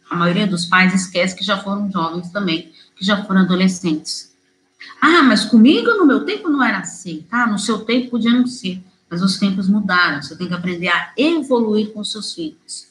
a 0.09 0.15
maioria 0.15 0.47
dos 0.47 0.65
pais 0.65 0.93
esquece 0.93 1.35
que 1.35 1.43
já 1.43 1.57
foram 1.57 1.91
jovens 1.91 2.31
também, 2.31 2.71
que 2.95 3.05
já 3.05 3.23
foram 3.23 3.41
adolescentes. 3.41 4.33
Ah, 4.99 5.21
mas 5.23 5.45
comigo 5.45 5.91
no 5.91 6.05
meu 6.05 6.25
tempo 6.25 6.49
não 6.49 6.63
era 6.63 6.79
assim, 6.79 7.25
tá? 7.29 7.45
No 7.45 7.59
seu 7.59 7.79
tempo 7.85 8.11
podia 8.11 8.31
não 8.31 8.47
ser, 8.47 8.81
mas 9.09 9.21
os 9.21 9.37
tempos 9.37 9.69
mudaram. 9.69 10.21
Você 10.21 10.35
tem 10.35 10.47
que 10.47 10.53
aprender 10.53 10.87
a 10.89 11.13
evoluir 11.15 11.93
com 11.93 12.03
seus 12.03 12.33
filhos. 12.33 12.88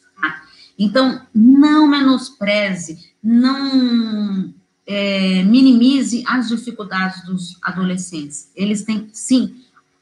Então, 0.78 1.20
não 1.34 1.88
menospreze, 1.88 3.10
não 3.22 4.54
é, 4.86 5.42
minimize 5.42 6.24
as 6.26 6.48
dificuldades 6.48 7.24
dos 7.24 7.58
adolescentes. 7.62 8.50
Eles 8.54 8.82
têm, 8.82 9.08
sim, 9.12 9.56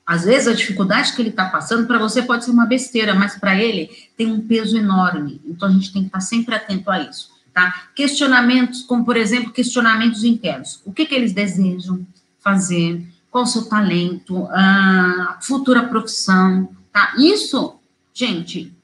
às 0.06 0.24
vezes 0.24 0.46
a 0.46 0.52
dificuldade 0.52 1.12
que 1.12 1.20
ele 1.20 1.30
está 1.30 1.46
passando 1.46 1.86
para 1.86 1.98
você 1.98 2.22
pode 2.22 2.44
ser 2.44 2.52
uma 2.52 2.64
besteira, 2.64 3.12
mas 3.12 3.36
para 3.36 3.60
ele 3.60 3.90
tem 4.16 4.30
um 4.30 4.46
peso 4.46 4.76
enorme. 4.76 5.40
Então 5.44 5.68
a 5.68 5.72
gente 5.72 5.92
tem 5.92 6.02
que 6.02 6.08
estar 6.08 6.18
tá 6.18 6.24
sempre 6.24 6.54
atento 6.54 6.88
a 6.90 7.00
isso. 7.00 7.30
Tá? 7.52 7.88
Questionamentos, 7.94 8.82
como 8.82 9.04
por 9.04 9.16
exemplo, 9.16 9.52
questionamentos 9.52 10.22
internos. 10.22 10.80
O 10.84 10.92
que, 10.92 11.06
que 11.06 11.14
eles 11.14 11.32
desejam 11.32 12.06
fazer? 12.38 13.02
Qual 13.30 13.44
o 13.44 13.46
seu 13.46 13.64
talento? 13.64 14.46
A 14.52 15.38
futura 15.40 15.82
profissão? 15.82 16.68
Tá? 16.92 17.14
Isso, 17.18 17.74
gente, 18.14 18.75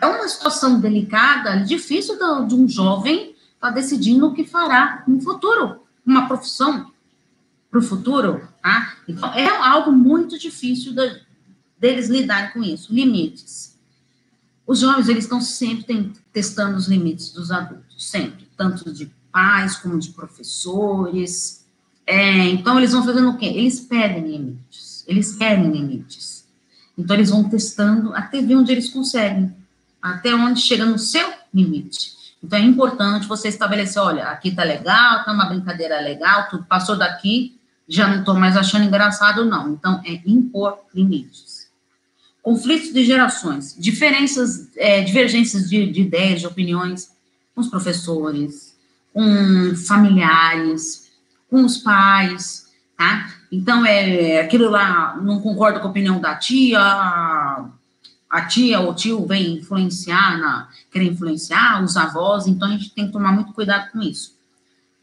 é 0.00 0.06
uma 0.06 0.28
situação 0.28 0.80
delicada, 0.80 1.60
difícil 1.60 2.18
de 2.46 2.54
um 2.54 2.68
jovem 2.68 3.34
estar 3.54 3.68
tá 3.68 3.70
decidindo 3.70 4.26
o 4.26 4.34
que 4.34 4.44
fará 4.44 5.04
no 5.06 5.20
futuro, 5.20 5.82
uma 6.04 6.26
profissão 6.26 6.92
para 7.70 7.78
o 7.78 7.82
futuro, 7.82 8.46
tá? 8.62 8.96
Então, 9.08 9.32
é 9.32 9.48
algo 9.48 9.90
muito 9.90 10.38
difícil 10.38 10.92
de, 10.94 11.22
deles 11.78 12.08
lidarem 12.08 12.52
com 12.52 12.62
isso, 12.62 12.92
limites. 12.92 13.78
Os 14.66 14.80
jovens, 14.80 15.08
eles 15.08 15.24
estão 15.24 15.40
sempre 15.40 15.84
tem, 15.84 16.12
testando 16.32 16.76
os 16.76 16.86
limites 16.86 17.32
dos 17.32 17.50
adultos, 17.50 18.10
sempre, 18.10 18.46
tanto 18.56 18.92
de 18.92 19.10
pais 19.32 19.76
como 19.76 19.98
de 19.98 20.10
professores. 20.10 21.64
É, 22.06 22.48
então, 22.48 22.78
eles 22.78 22.92
vão 22.92 23.04
fazendo 23.04 23.30
o 23.30 23.38
quê? 23.38 23.46
Eles 23.46 23.80
pedem 23.80 24.30
limites, 24.30 25.04
eles 25.08 25.34
querem 25.34 25.70
limites. 25.70 26.46
Então, 26.96 27.16
eles 27.16 27.30
vão 27.30 27.48
testando 27.48 28.14
até 28.14 28.42
ver 28.42 28.56
onde 28.56 28.70
eles 28.70 28.90
conseguem, 28.90 29.54
até 30.02 30.34
onde 30.34 30.60
chega 30.60 30.84
no 30.84 30.98
seu 30.98 31.32
limite. 31.54 32.12
Então, 32.42 32.58
é 32.58 32.62
importante 32.62 33.28
você 33.28 33.48
estabelecer, 33.48 34.02
olha, 34.02 34.24
aqui 34.24 34.50
tá 34.50 34.64
legal, 34.64 35.24
tá 35.24 35.32
uma 35.32 35.46
brincadeira 35.46 36.00
legal, 36.00 36.48
tudo 36.50 36.64
passou 36.64 36.98
daqui, 36.98 37.56
já 37.86 38.08
não 38.08 38.20
estou 38.20 38.34
mais 38.34 38.56
achando 38.56 38.84
engraçado, 38.84 39.44
não. 39.44 39.70
Então, 39.70 40.02
é 40.04 40.20
impor 40.26 40.78
limites. 40.92 41.70
Conflitos 42.42 42.92
de 42.92 43.04
gerações, 43.04 43.76
diferenças, 43.78 44.70
é, 44.76 45.02
divergências 45.02 45.70
de, 45.70 45.86
de 45.92 46.02
ideias, 46.02 46.40
de 46.40 46.46
opiniões 46.48 47.12
com 47.54 47.60
os 47.60 47.68
professores, 47.68 48.76
com 49.14 49.76
familiares, 49.86 51.12
com 51.48 51.64
os 51.64 51.78
pais, 51.78 52.66
tá? 52.98 53.30
Então, 53.52 53.86
é 53.86 54.40
aquilo 54.40 54.68
lá, 54.68 55.16
não 55.22 55.40
concordo 55.40 55.78
com 55.78 55.86
a 55.86 55.90
opinião 55.90 56.20
da 56.20 56.34
tia, 56.34 56.80
a 58.32 58.46
tia 58.46 58.80
ou 58.80 58.92
o 58.92 58.94
tio 58.94 59.26
vem 59.26 59.58
influenciar, 59.58 60.38
na, 60.38 60.68
influenciar, 60.94 61.84
os 61.84 61.98
avós, 61.98 62.46
então 62.46 62.66
a 62.66 62.70
gente 62.72 62.94
tem 62.94 63.06
que 63.06 63.12
tomar 63.12 63.30
muito 63.30 63.52
cuidado 63.52 63.92
com 63.92 64.00
isso. 64.00 64.34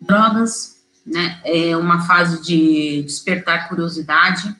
Drogas, 0.01 0.83
né? 1.05 1.39
É 1.45 1.77
uma 1.77 2.01
fase 2.07 2.41
de 2.41 3.03
despertar 3.03 3.69
curiosidade 3.69 4.55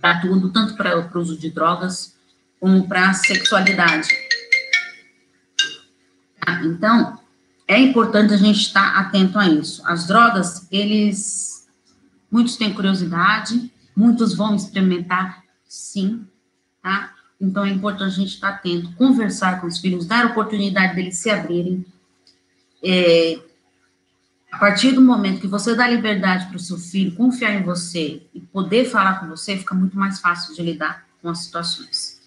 para 0.00 0.20
tudo, 0.20 0.52
tanto 0.52 0.76
para 0.76 0.96
o 0.96 1.18
uso 1.18 1.36
de 1.36 1.50
drogas 1.50 2.14
como 2.60 2.86
para 2.86 3.10
a 3.10 3.14
sexualidade. 3.14 4.10
Tá? 6.38 6.62
Então, 6.62 7.18
é 7.66 7.80
importante 7.80 8.32
a 8.32 8.36
gente 8.36 8.60
estar 8.60 8.96
atento 8.96 9.40
a 9.40 9.48
isso. 9.48 9.82
As 9.84 10.06
drogas, 10.06 10.68
eles, 10.70 11.66
muitos 12.30 12.54
têm 12.54 12.72
curiosidade, 12.72 13.72
muitos 13.96 14.34
vão 14.34 14.54
experimentar, 14.54 15.42
sim, 15.66 16.24
tá? 16.80 17.15
Então, 17.40 17.64
é 17.64 17.70
importante 17.70 18.14
a 18.14 18.16
gente 18.16 18.34
estar 18.34 18.48
atento, 18.48 18.92
conversar 18.92 19.60
com 19.60 19.66
os 19.66 19.78
filhos, 19.78 20.06
dar 20.06 20.26
oportunidade 20.26 20.94
deles 20.94 21.18
se 21.18 21.28
abrirem, 21.28 21.84
é, 22.82 23.38
a 24.56 24.58
partir 24.58 24.92
do 24.92 25.02
momento 25.02 25.40
que 25.40 25.46
você 25.46 25.74
dá 25.74 25.86
liberdade 25.86 26.46
para 26.46 26.56
o 26.56 26.60
seu 26.60 26.78
filho 26.78 27.14
confiar 27.14 27.52
em 27.52 27.62
você 27.62 28.22
e 28.32 28.40
poder 28.40 28.86
falar 28.86 29.20
com 29.20 29.26
você, 29.28 29.56
fica 29.56 29.74
muito 29.74 29.98
mais 29.98 30.20
fácil 30.20 30.54
de 30.54 30.62
lidar 30.62 31.04
com 31.20 31.28
as 31.28 31.40
situações. 31.40 32.20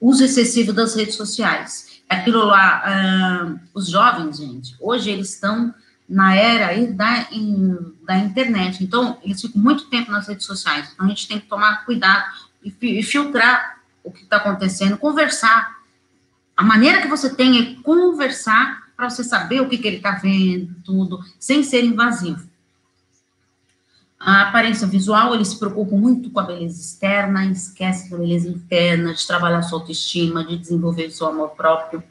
Uso 0.00 0.22
excessivo 0.22 0.72
das 0.72 0.94
redes 0.94 1.16
sociais. 1.16 2.00
Aquilo 2.08 2.44
lá, 2.44 3.58
os 3.74 3.88
jovens, 3.88 4.36
gente, 4.36 4.76
hoje 4.80 5.10
eles 5.10 5.34
estão 5.34 5.74
na 6.08 6.34
era 6.34 6.68
aí 6.68 6.86
da, 6.92 7.26
in, 7.32 7.76
da 8.06 8.16
internet, 8.18 8.82
então 8.82 9.18
eles 9.22 9.40
ficam 9.40 9.60
muito 9.60 9.90
tempo 9.90 10.10
nas 10.10 10.28
redes 10.28 10.46
sociais, 10.46 10.90
então 10.94 11.04
a 11.04 11.08
gente 11.08 11.28
tem 11.28 11.38
que 11.38 11.46
tomar 11.46 11.84
cuidado 11.84 12.24
e, 12.62 12.72
e 12.80 13.02
filtrar 13.02 13.77
o 14.02 14.10
que 14.10 14.22
está 14.22 14.36
acontecendo, 14.36 14.96
conversar. 14.96 15.78
A 16.56 16.62
maneira 16.62 17.00
que 17.02 17.08
você 17.08 17.34
tem 17.34 17.58
é 17.60 17.82
conversar 17.82 18.88
para 18.96 19.08
você 19.08 19.22
saber 19.22 19.60
o 19.60 19.68
que, 19.68 19.78
que 19.78 19.86
ele 19.86 19.98
está 19.98 20.12
vendo, 20.12 20.74
tudo, 20.84 21.24
sem 21.38 21.62
ser 21.62 21.84
invasivo. 21.84 22.48
A 24.18 24.48
aparência 24.48 24.84
visual, 24.84 25.32
eles 25.32 25.48
se 25.48 25.58
preocupam 25.58 25.96
muito 25.96 26.30
com 26.30 26.40
a 26.40 26.42
beleza 26.42 26.80
externa, 26.80 27.46
esquece 27.46 28.10
da 28.10 28.18
beleza 28.18 28.48
interna, 28.48 29.14
de 29.14 29.24
trabalhar 29.24 29.62
sua 29.62 29.78
autoestima, 29.78 30.44
de 30.44 30.58
desenvolver 30.58 31.10
seu 31.12 31.28
amor 31.28 31.50
próprio. 31.50 32.02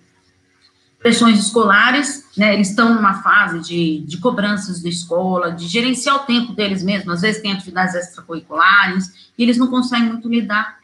Pressões 0.97 1.37
escolares, 1.37 2.25
né, 2.37 2.53
eles 2.53 2.69
estão 2.69 2.95
numa 2.95 3.21
fase 3.21 3.59
de, 3.59 3.99
de 3.99 4.17
cobranças 4.19 4.81
da 4.81 4.87
escola, 4.87 5.51
de 5.51 5.67
gerenciar 5.67 6.15
o 6.15 6.25
tempo 6.25 6.53
deles 6.53 6.81
mesmos, 6.81 7.15
às 7.15 7.21
vezes 7.21 7.41
tem 7.41 7.51
atividades 7.51 7.93
extracurriculares, 7.93 9.29
e 9.37 9.43
eles 9.43 9.57
não 9.57 9.67
conseguem 9.67 10.07
muito 10.07 10.29
lidar 10.29 10.76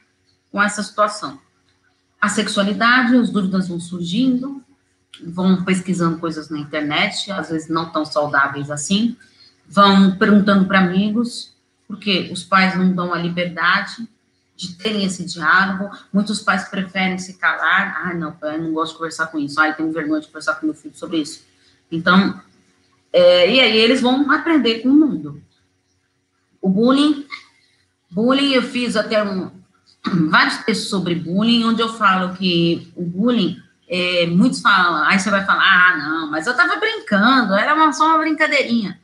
com 0.53 0.61
essa 0.61 0.83
situação. 0.83 1.41
A 2.21 2.29
sexualidade, 2.29 3.17
as 3.17 3.31
dúvidas 3.31 3.67
vão 3.67 3.79
surgindo, 3.79 4.63
vão 5.25 5.65
pesquisando 5.65 6.19
coisas 6.19 6.47
na 6.47 6.59
internet, 6.59 7.31
às 7.31 7.49
vezes 7.49 7.67
não 7.67 7.91
tão 7.91 8.05
saudáveis 8.05 8.69
assim, 8.69 9.17
vão 9.67 10.15
perguntando 10.15 10.65
para 10.65 10.79
amigos, 10.79 11.53
porque 11.87 12.29
os 12.31 12.43
pais 12.43 12.77
não 12.77 12.93
dão 12.93 13.11
a 13.11 13.17
liberdade 13.17 14.07
de 14.55 14.75
terem 14.75 15.03
esse 15.03 15.25
diálogo. 15.25 15.89
Muitos 16.13 16.39
pais 16.39 16.69
preferem 16.69 17.17
se 17.17 17.33
calar. 17.33 18.03
Ah, 18.05 18.13
não, 18.13 18.37
eu 18.43 18.61
não 18.61 18.73
gosto 18.73 18.91
de 18.91 18.97
conversar 18.99 19.27
com 19.27 19.39
isso. 19.39 19.59
Ah, 19.59 19.73
tenho 19.73 19.91
vergonha 19.91 20.21
de 20.21 20.27
conversar 20.27 20.55
com 20.55 20.67
meu 20.67 20.75
filho 20.75 20.95
sobre 20.95 21.17
isso. 21.17 21.43
Então, 21.91 22.39
é, 23.11 23.51
e 23.51 23.59
aí 23.59 23.77
eles 23.77 24.01
vão 24.01 24.31
aprender 24.31 24.81
com 24.81 24.89
o 24.89 24.93
mundo. 24.93 25.41
O 26.61 26.69
bullying, 26.69 27.25
bullying 28.09 28.53
eu 28.53 28.61
fiz 28.61 28.95
até 28.95 29.23
um, 29.23 29.51
vários 30.29 30.57
textos 30.57 30.89
sobre 30.89 31.15
bullying, 31.15 31.63
onde 31.63 31.81
eu 31.81 31.89
falo 31.93 32.35
que 32.35 32.91
o 32.95 33.03
bullying 33.03 33.61
é, 33.87 34.25
muitos 34.27 34.61
falam, 34.61 35.03
aí 35.03 35.19
você 35.19 35.29
vai 35.29 35.45
falar, 35.45 35.63
ah, 35.63 35.97
não, 35.97 36.31
mas 36.31 36.47
eu 36.47 36.51
estava 36.53 36.77
brincando, 36.77 37.53
era 37.53 37.75
uma, 37.75 37.93
só 37.93 38.07
uma 38.07 38.17
brincadeirinha. 38.19 38.99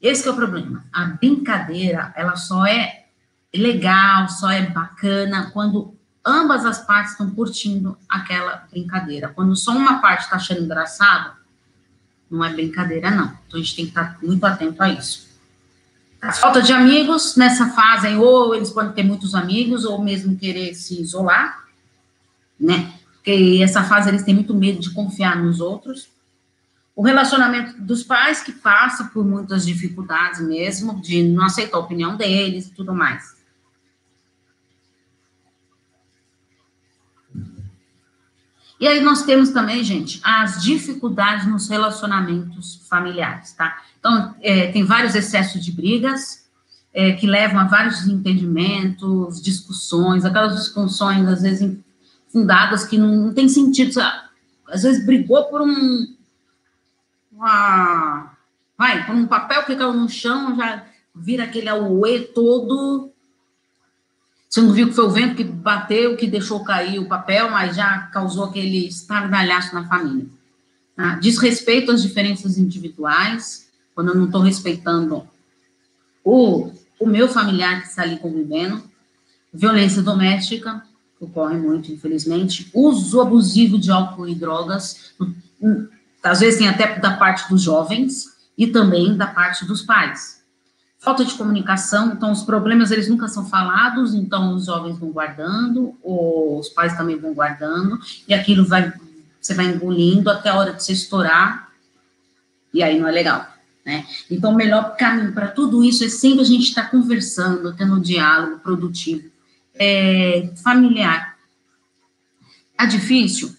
Esse 0.00 0.26
é 0.26 0.30
o 0.30 0.36
problema. 0.36 0.84
A 0.92 1.04
brincadeira, 1.04 2.12
ela 2.16 2.36
só 2.36 2.66
é 2.66 3.06
legal, 3.54 4.28
só 4.28 4.50
é 4.50 4.62
bacana 4.62 5.50
quando 5.52 5.94
ambas 6.24 6.64
as 6.64 6.84
partes 6.84 7.12
estão 7.12 7.30
curtindo 7.30 7.96
aquela 8.08 8.66
brincadeira. 8.70 9.28
Quando 9.28 9.56
só 9.56 9.72
uma 9.72 10.00
parte 10.00 10.24
está 10.24 10.36
achando 10.36 10.62
engraçado, 10.62 11.36
Não 12.30 12.44
é 12.44 12.52
brincadeira, 12.52 13.10
não. 13.10 13.38
Então, 13.46 13.58
a 13.58 13.62
gente 13.62 13.74
tem 13.74 13.84
que 13.86 13.90
estar 13.90 14.18
muito 14.22 14.44
atento 14.44 14.82
a 14.82 14.90
isso. 14.90 15.27
A 16.20 16.32
falta 16.32 16.60
de 16.60 16.72
amigos, 16.72 17.36
nessa 17.36 17.70
fase, 17.70 18.08
ou 18.16 18.54
eles 18.54 18.70
podem 18.70 18.92
ter 18.92 19.04
muitos 19.04 19.34
amigos, 19.34 19.84
ou 19.84 20.02
mesmo 20.02 20.36
querer 20.36 20.74
se 20.74 21.00
isolar, 21.00 21.64
né? 22.58 22.92
Porque 23.12 23.60
essa 23.62 23.84
fase 23.84 24.08
eles 24.08 24.24
têm 24.24 24.34
muito 24.34 24.54
medo 24.54 24.80
de 24.80 24.90
confiar 24.90 25.36
nos 25.36 25.60
outros. 25.60 26.08
O 26.96 27.02
relacionamento 27.02 27.80
dos 27.80 28.02
pais, 28.02 28.42
que 28.42 28.50
passa 28.50 29.04
por 29.04 29.24
muitas 29.24 29.64
dificuldades 29.64 30.40
mesmo, 30.40 31.00
de 31.00 31.22
não 31.22 31.44
aceitar 31.44 31.76
a 31.76 31.80
opinião 31.80 32.16
deles 32.16 32.66
e 32.66 32.70
tudo 32.70 32.92
mais. 32.92 33.37
E 38.80 38.86
aí 38.86 39.00
nós 39.00 39.22
temos 39.22 39.50
também, 39.50 39.82
gente, 39.82 40.20
as 40.22 40.62
dificuldades 40.62 41.46
nos 41.46 41.68
relacionamentos 41.68 42.86
familiares, 42.88 43.52
tá? 43.52 43.82
Então, 43.98 44.34
é, 44.40 44.70
tem 44.70 44.84
vários 44.84 45.14
excessos 45.16 45.64
de 45.64 45.72
brigas, 45.72 46.48
é, 46.92 47.12
que 47.12 47.26
levam 47.26 47.60
a 47.60 47.64
vários 47.64 48.00
desentendimentos, 48.00 49.42
discussões, 49.42 50.24
aquelas 50.24 50.54
discussões, 50.54 51.26
às 51.26 51.42
vezes, 51.42 51.76
fundadas 52.32 52.84
que 52.84 52.96
não, 52.96 53.14
não 53.16 53.34
tem 53.34 53.48
sentido. 53.48 54.00
Às 54.68 54.82
vezes 54.82 55.04
brigou 55.04 55.44
por 55.44 55.60
um. 55.60 56.16
Uma, 57.32 58.32
vai, 58.76 59.06
por 59.06 59.14
um 59.14 59.26
papel 59.26 59.64
que 59.64 59.76
caiu 59.76 59.92
no 59.92 60.08
chão, 60.08 60.56
já 60.56 60.84
vira 61.14 61.44
aquele 61.44 61.68
auê 61.68 62.20
todo 62.20 63.12
você 64.48 64.62
não 64.62 64.72
viu 64.72 64.88
que 64.88 64.94
foi 64.94 65.04
o 65.04 65.10
vento 65.10 65.34
que 65.34 65.44
bateu, 65.44 66.16
que 66.16 66.26
deixou 66.26 66.64
cair 66.64 66.98
o 66.98 67.06
papel, 67.06 67.50
mas 67.50 67.76
já 67.76 67.98
causou 68.12 68.44
aquele 68.44 68.88
estardalhaço 68.88 69.74
na 69.74 69.86
família. 69.86 70.26
Tá? 70.96 71.16
Desrespeito 71.16 71.92
às 71.92 72.02
diferenças 72.02 72.56
individuais, 72.56 73.68
quando 73.94 74.08
eu 74.08 74.14
não 74.14 74.24
estou 74.24 74.40
respeitando 74.40 75.28
o, 76.24 76.72
o 76.98 77.06
meu 77.06 77.28
familiar 77.28 77.82
que 77.82 77.88
está 77.88 78.02
ali 78.02 78.16
convivendo. 78.16 78.82
Violência 79.52 80.00
doméstica, 80.00 80.82
que 81.18 81.24
ocorre 81.24 81.58
muito, 81.58 81.92
infelizmente. 81.92 82.70
Uso 82.72 83.20
abusivo 83.20 83.78
de 83.78 83.90
álcool 83.90 84.28
e 84.28 84.34
drogas, 84.34 85.12
às 86.22 86.40
vezes 86.40 86.58
tem 86.58 86.68
até 86.68 86.98
da 86.98 87.16
parte 87.16 87.48
dos 87.50 87.62
jovens 87.62 88.34
e 88.56 88.66
também 88.66 89.14
da 89.14 89.26
parte 89.26 89.66
dos 89.66 89.82
pais 89.82 90.37
falta 90.98 91.24
de 91.24 91.34
comunicação, 91.34 92.12
então 92.12 92.32
os 92.32 92.42
problemas 92.42 92.90
eles 92.90 93.08
nunca 93.08 93.28
são 93.28 93.48
falados, 93.48 94.14
então 94.14 94.54
os 94.54 94.66
jovens 94.66 94.98
vão 94.98 95.10
guardando, 95.10 95.96
os 96.02 96.68
pais 96.70 96.96
também 96.96 97.16
vão 97.16 97.32
guardando, 97.32 97.98
e 98.26 98.34
aquilo 98.34 98.66
vai, 98.66 98.92
você 99.40 99.54
vai 99.54 99.66
engolindo 99.66 100.28
até 100.28 100.50
a 100.50 100.56
hora 100.56 100.72
de 100.72 100.82
você 100.82 100.92
estourar, 100.92 101.70
e 102.74 102.82
aí 102.82 102.98
não 102.98 103.08
é 103.08 103.12
legal, 103.12 103.46
né? 103.86 104.04
Então 104.28 104.52
o 104.52 104.56
melhor 104.56 104.96
caminho 104.96 105.32
para 105.32 105.48
tudo 105.48 105.84
isso 105.84 106.04
é 106.04 106.08
sempre 106.08 106.40
a 106.40 106.44
gente 106.44 106.68
estar 106.68 106.84
tá 106.84 106.88
conversando, 106.88 107.72
tendo 107.74 107.94
um 107.94 108.00
diálogo 108.00 108.58
produtivo, 108.58 109.30
é, 109.74 110.50
familiar. 110.62 111.38
É 112.76 112.86
difícil 112.86 113.56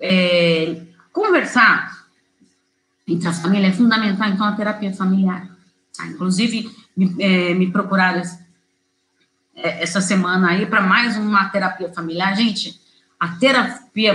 é, 0.00 0.82
conversar 1.12 2.06
entre 3.06 3.28
a 3.28 3.32
família 3.32 3.68
é 3.68 3.72
fundamental, 3.72 4.28
então 4.28 4.46
a 4.46 4.52
terapia 4.52 4.92
familiar 4.92 5.57
inclusive, 6.06 6.70
me, 6.96 7.14
é, 7.18 7.54
me 7.54 7.70
procuraram 7.70 8.22
é, 9.54 9.82
essa 9.82 10.00
semana 10.00 10.50
aí 10.50 10.66
para 10.66 10.80
mais 10.80 11.16
uma 11.16 11.48
terapia 11.48 11.92
familiar. 11.92 12.36
Gente, 12.36 12.80
a 13.18 13.28
terapia 13.28 14.14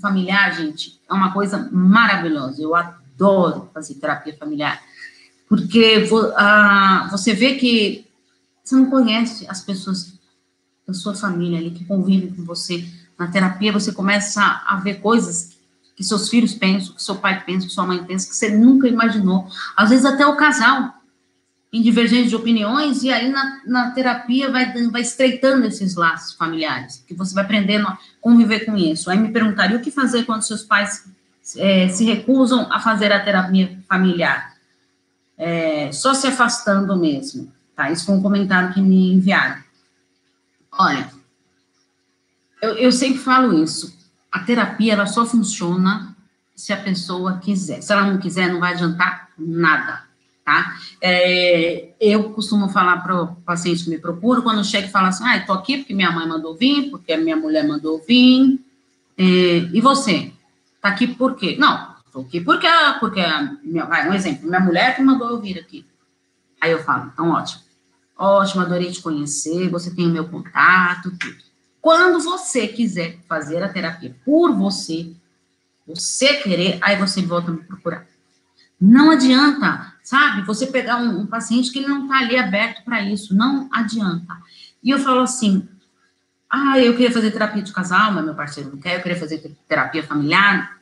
familiar, 0.00 0.54
gente, 0.54 1.00
é 1.08 1.12
uma 1.12 1.32
coisa 1.32 1.68
maravilhosa. 1.72 2.62
Eu 2.62 2.74
adoro 2.74 3.70
fazer 3.72 3.94
terapia 3.94 4.36
familiar. 4.36 4.82
Porque 5.48 6.08
você 7.10 7.34
vê 7.34 7.54
que 7.54 8.06
você 8.64 8.74
não 8.74 8.86
conhece 8.86 9.46
as 9.48 9.60
pessoas 9.60 10.18
da 10.86 10.94
sua 10.94 11.14
família 11.14 11.58
ali 11.58 11.70
que 11.70 11.84
convivem 11.84 12.32
com 12.32 12.44
você. 12.44 12.84
Na 13.18 13.28
terapia, 13.28 13.72
você 13.72 13.92
começa 13.92 14.42
a 14.66 14.76
ver 14.76 15.00
coisas 15.00 15.58
que 15.94 16.02
seus 16.02 16.28
filhos 16.28 16.54
pensam, 16.54 16.94
que 16.94 17.02
seu 17.02 17.16
pai 17.16 17.44
pensa, 17.44 17.66
que 17.66 17.72
sua 17.72 17.86
mãe 17.86 18.02
pensa, 18.02 18.28
que 18.28 18.34
você 18.34 18.48
nunca 18.50 18.88
imaginou. 18.88 19.46
Às 19.76 19.90
vezes 19.90 20.04
até 20.04 20.26
o 20.26 20.36
casal 20.36 21.01
em 21.72 21.80
divergência 21.80 22.28
de 22.28 22.36
opiniões, 22.36 23.02
e 23.02 23.10
aí 23.10 23.30
na, 23.30 23.62
na 23.64 23.90
terapia 23.92 24.50
vai, 24.50 24.70
vai 24.90 25.00
estreitando 25.00 25.66
esses 25.66 25.94
laços 25.94 26.34
familiares, 26.34 27.02
que 27.06 27.14
você 27.14 27.34
vai 27.34 27.44
aprendendo 27.44 27.88
a 27.88 27.98
conviver 28.20 28.66
com 28.66 28.76
isso. 28.76 29.10
Aí 29.10 29.18
me 29.18 29.32
perguntaria 29.32 29.78
o 29.78 29.80
que 29.80 29.90
fazer 29.90 30.24
quando 30.24 30.42
seus 30.42 30.62
pais 30.62 31.08
é, 31.56 31.88
se 31.88 32.04
recusam 32.04 32.70
a 32.70 32.78
fazer 32.78 33.10
a 33.10 33.24
terapia 33.24 33.78
familiar? 33.88 34.52
É, 35.38 35.90
só 35.92 36.12
se 36.12 36.26
afastando 36.26 36.94
mesmo, 36.94 37.50
tá? 37.74 37.90
Isso 37.90 38.04
foi 38.04 38.16
um 38.16 38.22
comentário 38.22 38.74
que 38.74 38.80
me 38.82 39.14
enviaram. 39.14 39.62
Olha, 40.72 41.10
eu, 42.60 42.76
eu 42.76 42.92
sempre 42.92 43.18
falo 43.18 43.62
isso, 43.62 43.96
a 44.30 44.40
terapia, 44.40 44.92
ela 44.92 45.06
só 45.06 45.24
funciona 45.24 46.14
se 46.54 46.70
a 46.70 46.76
pessoa 46.76 47.38
quiser. 47.38 47.80
Se 47.80 47.92
ela 47.94 48.04
não 48.04 48.18
quiser, 48.18 48.52
não 48.52 48.60
vai 48.60 48.74
adiantar 48.74 49.30
nada 49.38 50.11
tá? 50.44 50.76
É, 51.00 51.90
eu 52.00 52.30
costumo 52.30 52.68
falar 52.68 52.98
para 52.98 53.22
o 53.22 53.36
paciente 53.36 53.84
que 53.84 53.90
me 53.90 53.98
procura, 53.98 54.42
quando 54.42 54.64
chega 54.64 54.86
e 54.86 54.90
fala 54.90 55.08
assim, 55.08 55.24
ah, 55.24 55.36
estou 55.36 55.54
aqui 55.54 55.78
porque 55.78 55.94
minha 55.94 56.10
mãe 56.10 56.26
mandou 56.26 56.54
vir, 56.54 56.90
porque 56.90 57.12
a 57.12 57.18
minha 57.18 57.36
mulher 57.36 57.66
mandou 57.66 58.02
vir, 58.06 58.60
é, 59.16 59.22
e 59.72 59.80
você? 59.80 60.32
Está 60.76 60.88
aqui 60.88 61.06
por 61.06 61.36
quê? 61.36 61.56
Não, 61.58 61.94
estou 62.06 62.22
aqui 62.22 62.40
porque, 62.40 62.66
porque 62.98 63.20
a 63.20 63.56
minha, 63.62 63.84
vai, 63.84 64.08
um 64.08 64.14
exemplo, 64.14 64.48
minha 64.48 64.60
mulher 64.60 64.96
que 64.96 65.02
mandou 65.02 65.30
eu 65.30 65.40
vir 65.40 65.58
aqui. 65.58 65.86
Aí 66.60 66.70
eu 66.70 66.82
falo, 66.82 67.10
então 67.12 67.30
ótimo, 67.30 67.62
ótimo, 68.16 68.62
adorei 68.62 68.90
te 68.90 69.00
conhecer, 69.00 69.68
você 69.68 69.94
tem 69.94 70.06
o 70.06 70.10
meu 70.10 70.28
contato, 70.28 71.10
tudo. 71.18 71.52
Quando 71.80 72.22
você 72.22 72.68
quiser 72.68 73.18
fazer 73.28 73.60
a 73.60 73.68
terapia 73.68 74.14
por 74.24 74.54
você, 74.54 75.12
você 75.84 76.34
querer, 76.34 76.78
aí 76.80 76.96
você 76.96 77.20
volta 77.22 77.50
a 77.50 77.54
me 77.54 77.64
procurar. 77.64 78.06
Não 78.80 79.10
adianta, 79.10 79.91
sabe, 80.02 80.42
você 80.42 80.66
pegar 80.66 80.96
um, 80.96 81.20
um 81.20 81.26
paciente 81.26 81.70
que 81.70 81.80
não 81.80 82.04
está 82.04 82.18
ali 82.18 82.36
aberto 82.36 82.84
para 82.84 83.02
isso, 83.02 83.34
não 83.34 83.68
adianta. 83.72 84.36
E 84.82 84.90
eu 84.90 84.98
falo 84.98 85.20
assim, 85.20 85.66
ah, 86.50 86.78
eu 86.78 86.92
queria 86.92 87.12
fazer 87.12 87.30
terapia 87.30 87.62
de 87.62 87.72
casal, 87.72 88.12
mas 88.12 88.24
meu 88.24 88.34
parceiro 88.34 88.70
não 88.70 88.78
quer, 88.78 88.96
eu 88.96 89.02
queria 89.02 89.18
fazer 89.18 89.38
terapia 89.68 90.02
familiar, 90.02 90.78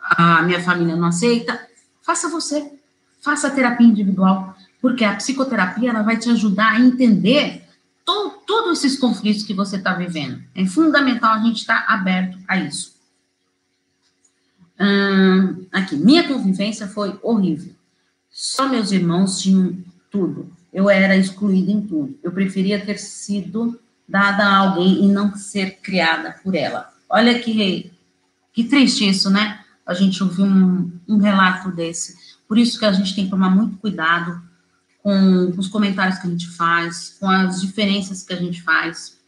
a 0.00 0.42
minha 0.42 0.62
família 0.62 0.96
não 0.96 1.08
aceita. 1.08 1.60
Faça 2.00 2.28
você, 2.28 2.72
faça 3.20 3.50
terapia 3.50 3.86
individual, 3.86 4.56
porque 4.80 5.04
a 5.04 5.16
psicoterapia 5.16 5.90
ela 5.90 6.02
vai 6.02 6.16
te 6.16 6.30
ajudar 6.30 6.72
a 6.72 6.80
entender 6.80 7.64
to, 8.04 8.42
todos 8.46 8.82
esses 8.82 8.98
conflitos 8.98 9.42
que 9.42 9.52
você 9.52 9.76
está 9.76 9.92
vivendo. 9.94 10.42
É 10.54 10.64
fundamental 10.64 11.34
a 11.34 11.40
gente 11.40 11.58
estar 11.58 11.86
tá 11.86 11.92
aberto 11.92 12.38
a 12.48 12.56
isso. 12.56 12.96
Hum, 14.80 15.66
aqui, 15.72 15.96
minha 15.96 16.26
convivência 16.26 16.86
foi 16.86 17.18
horrível. 17.22 17.74
Só 18.40 18.68
meus 18.68 18.92
irmãos 18.92 19.40
tinham 19.40 19.76
tudo. 20.12 20.48
Eu 20.72 20.88
era 20.88 21.16
excluída 21.16 21.72
em 21.72 21.80
tudo. 21.84 22.16
Eu 22.22 22.30
preferia 22.30 22.78
ter 22.78 22.96
sido 22.96 23.80
dada 24.08 24.44
a 24.44 24.58
alguém 24.58 25.04
e 25.04 25.08
não 25.08 25.34
ser 25.34 25.80
criada 25.80 26.36
por 26.44 26.54
ela. 26.54 26.88
Olha 27.10 27.36
que, 27.40 27.90
que 28.52 28.62
triste 28.62 29.08
isso, 29.08 29.28
né? 29.28 29.64
A 29.84 29.92
gente 29.92 30.22
ouvir 30.22 30.42
um, 30.42 30.88
um 31.08 31.18
relato 31.18 31.72
desse. 31.72 32.16
Por 32.46 32.56
isso 32.56 32.78
que 32.78 32.84
a 32.84 32.92
gente 32.92 33.12
tem 33.12 33.24
que 33.24 33.30
tomar 33.30 33.50
muito 33.50 33.76
cuidado 33.78 34.40
com, 35.02 35.52
os 35.58 35.66
comentários 35.66 36.20
que 36.20 36.28
a 36.28 36.30
gente 36.30 36.46
faz, 36.46 37.16
com 37.18 37.28
as 37.28 37.60
diferenças 37.60 38.22
que 38.22 38.32
a 38.32 38.36
gente 38.36 38.62
faz, 38.62 39.18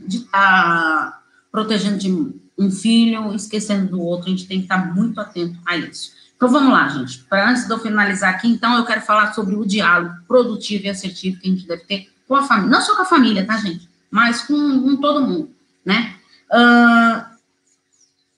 de 0.00 0.16
estar 0.16 0.30
tá 0.30 1.22
protegendo 1.52 1.98
de 1.98 2.10
um 2.56 2.70
filho 2.70 3.34
esquecendo 3.34 3.90
do 3.90 4.00
outro, 4.00 4.28
a 4.28 4.30
gente 4.30 4.48
tem 4.48 4.60
que 4.60 4.64
estar 4.64 4.94
muito 4.94 5.20
atento 5.20 5.58
a 5.66 5.76
isso. 5.76 6.12
Então 6.36 6.48
vamos 6.48 6.72
lá, 6.72 6.88
gente. 6.88 7.18
Para 7.24 7.50
antes 7.50 7.66
de 7.66 7.72
eu 7.72 7.78
finalizar 7.78 8.34
aqui, 8.34 8.48
então 8.48 8.76
eu 8.76 8.84
quero 8.84 9.00
falar 9.00 9.32
sobre 9.32 9.54
o 9.54 9.64
diálogo 9.64 10.14
produtivo 10.28 10.86
e 10.86 10.90
assertivo 10.90 11.40
que 11.40 11.48
a 11.48 11.50
gente 11.50 11.66
deve 11.66 11.84
ter 11.84 12.12
com 12.28 12.34
a 12.34 12.42
família, 12.42 12.70
não 12.70 12.80
só 12.80 12.94
com 12.94 13.02
a 13.02 13.06
família, 13.06 13.46
tá, 13.46 13.56
gente? 13.56 13.88
Mas 14.10 14.42
com, 14.42 14.82
com 14.82 14.96
todo 14.96 15.26
mundo, 15.26 15.50
né? 15.84 16.16
Uh, 16.50 17.36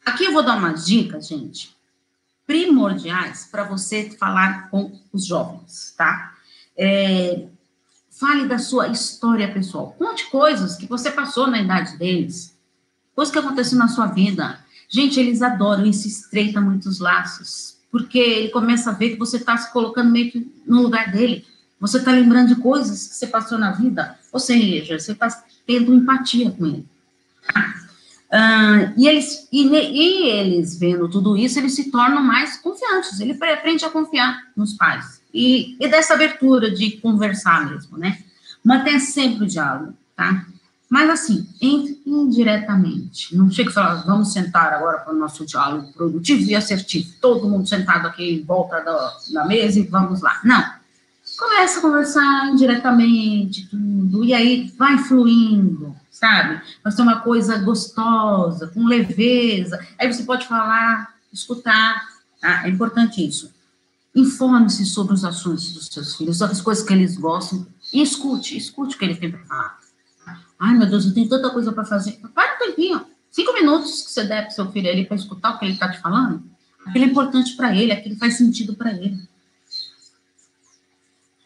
aqui 0.05 0.25
eu 0.25 0.33
vou 0.33 0.43
dar 0.43 0.57
umas 0.57 0.87
dicas, 0.87 1.29
gente, 1.29 1.75
primordiais 2.47 3.49
para 3.51 3.65
você 3.65 4.11
falar 4.19 4.69
com 4.71 4.93
os 5.13 5.27
jovens, 5.27 5.95
tá? 5.97 6.35
É, 6.77 7.47
fale 8.11 8.47
da 8.47 8.59
sua 8.59 8.89
história 8.89 9.53
pessoal. 9.53 9.95
Conte 9.99 10.31
coisas 10.31 10.77
que 10.77 10.87
você 10.87 11.11
passou 11.11 11.47
na 11.47 11.61
idade 11.61 11.97
deles 11.97 12.57
coisa 13.19 13.33
que 13.33 13.39
aconteceu 13.41 13.77
na 13.77 13.89
sua 13.89 14.07
vida. 14.07 14.61
Gente, 14.89 15.19
eles 15.19 15.43
adoram 15.43 15.85
e 15.85 15.93
se 15.93 16.07
estreita 16.07 16.61
muitos 16.61 17.01
laços, 17.01 17.78
porque 17.91 18.19
ele 18.19 18.49
começa 18.49 18.91
a 18.91 18.95
ver 18.95 19.11
que 19.11 19.19
você 19.19 19.39
está 19.39 19.57
se 19.57 19.73
colocando 19.73 20.11
meio 20.11 20.31
que 20.31 20.53
no 20.67 20.83
lugar 20.83 21.11
dele. 21.11 21.45
Você 21.81 21.99
está 21.99 22.11
lembrando 22.11 22.55
de 22.55 22.61
coisas 22.61 23.09
que 23.09 23.15
você 23.15 23.27
passou 23.27 23.57
na 23.57 23.73
vida, 23.73 24.19
ou 24.33 24.41
seja, 24.41 24.99
você 24.99 25.13
está 25.13 25.29
tendo 25.67 25.95
empatia 25.95 26.51
com 26.51 26.67
ele. 26.67 26.87
Uh, 28.29 28.93
e, 28.97 29.09
eles, 29.09 29.49
e, 29.51 29.67
e, 29.67 30.29
eles, 30.29 30.79
vendo 30.79 31.09
tudo 31.09 31.37
isso, 31.37 31.59
eles 31.59 31.75
se 31.75 31.91
tornam 31.91 32.23
mais 32.23 32.59
confiantes, 32.59 33.21
ele 33.21 33.33
aprende 33.45 33.85
a 33.85 33.91
confiar 33.91 34.39
nos 34.55 34.75
pais. 34.75 35.23
E, 35.33 35.77
e 35.81 35.89
dessa 35.89 36.15
abertura 36.15 36.71
de 36.71 36.93
conversar 36.99 37.71
mesmo, 37.71 37.97
né? 37.97 38.19
Mantenha 38.63 39.01
sempre 39.01 39.45
o 39.45 39.49
diálogo, 39.49 39.95
tá? 40.15 40.45
Mas 40.89 41.11
assim, 41.11 41.47
entre 41.61 42.01
indiretamente. 42.07 43.37
Não 43.37 43.51
chega 43.51 43.71
e 43.71 43.73
fala, 43.73 44.03
vamos 44.07 44.33
sentar 44.33 44.73
agora 44.73 44.99
para 44.99 45.13
o 45.13 45.19
nosso 45.19 45.45
diálogo 45.45 45.93
produtivo 45.93 46.43
e 46.51 46.55
assertivo. 46.55 47.13
Todo 47.21 47.49
mundo 47.49 47.69
sentado 47.69 48.07
aqui 48.07 48.41
em 48.41 48.45
volta 48.45 48.81
da, 48.81 49.17
da 49.33 49.45
mesa 49.45 49.79
e 49.79 49.83
vamos 49.87 50.23
lá. 50.23 50.41
Não. 50.43 50.79
Começa 51.39 51.79
a 51.79 51.83
conversar 51.83 52.49
indiretamente, 52.49 53.69
tudo, 53.69 54.25
e 54.25 54.33
aí 54.33 54.73
vai 54.77 54.99
fluindo 54.99 55.95
sabe? 56.19 56.61
Vai 56.83 56.93
ser 56.93 57.03
uma 57.03 57.21
coisa 57.21 57.59
gostosa, 57.59 58.67
com 58.69 58.85
leveza. 58.85 59.79
Aí 59.99 60.13
você 60.13 60.25
pode 60.25 60.47
falar, 60.47 61.15
escutar, 61.33 62.09
tá? 62.41 62.67
É 62.67 62.69
importante 62.69 63.25
isso. 63.27 63.53
Informe-se 64.15 64.85
sobre 64.85 65.15
os 65.15 65.25
assuntos 65.25 65.73
dos 65.73 65.87
seus 65.87 66.17
filhos, 66.17 66.39
sobre 66.39 66.55
as 66.55 66.61
coisas 66.61 66.85
que 66.85 66.93
eles 66.93 67.17
gostam, 67.17 67.67
e 67.93 68.03
escute, 68.03 68.57
escute 68.57 68.97
o 68.97 68.99
que 68.99 69.05
eles 69.05 69.19
têm 69.19 69.31
para 69.31 69.45
falar. 69.45 69.78
Ai, 70.59 70.75
meu 70.77 70.89
Deus, 70.89 71.07
eu 71.07 71.15
tenho 71.15 71.29
tanta 71.29 71.51
coisa 71.51 71.73
para 71.73 71.85
fazer. 71.85 72.21
Para 72.35 72.55
um 72.55 72.59
tempinho, 72.59 73.07
cinco 73.31 73.53
minutos 73.55 74.03
que 74.03 74.11
você 74.11 74.25
der 74.25 74.43
para 74.43 74.51
seu 74.51 74.71
filho 74.73 74.91
ali 74.91 75.07
para 75.07 75.17
escutar 75.17 75.55
o 75.55 75.59
que 75.59 75.65
ele 75.65 75.75
está 75.75 75.91
te 75.91 76.01
falando. 76.01 76.43
Aquilo 76.87 77.05
é 77.05 77.09
importante 77.09 77.55
para 77.55 77.75
ele, 77.75 77.93
aquilo 77.93 78.17
faz 78.17 78.37
sentido 78.37 78.75
para 78.75 78.93
ele. 78.93 79.19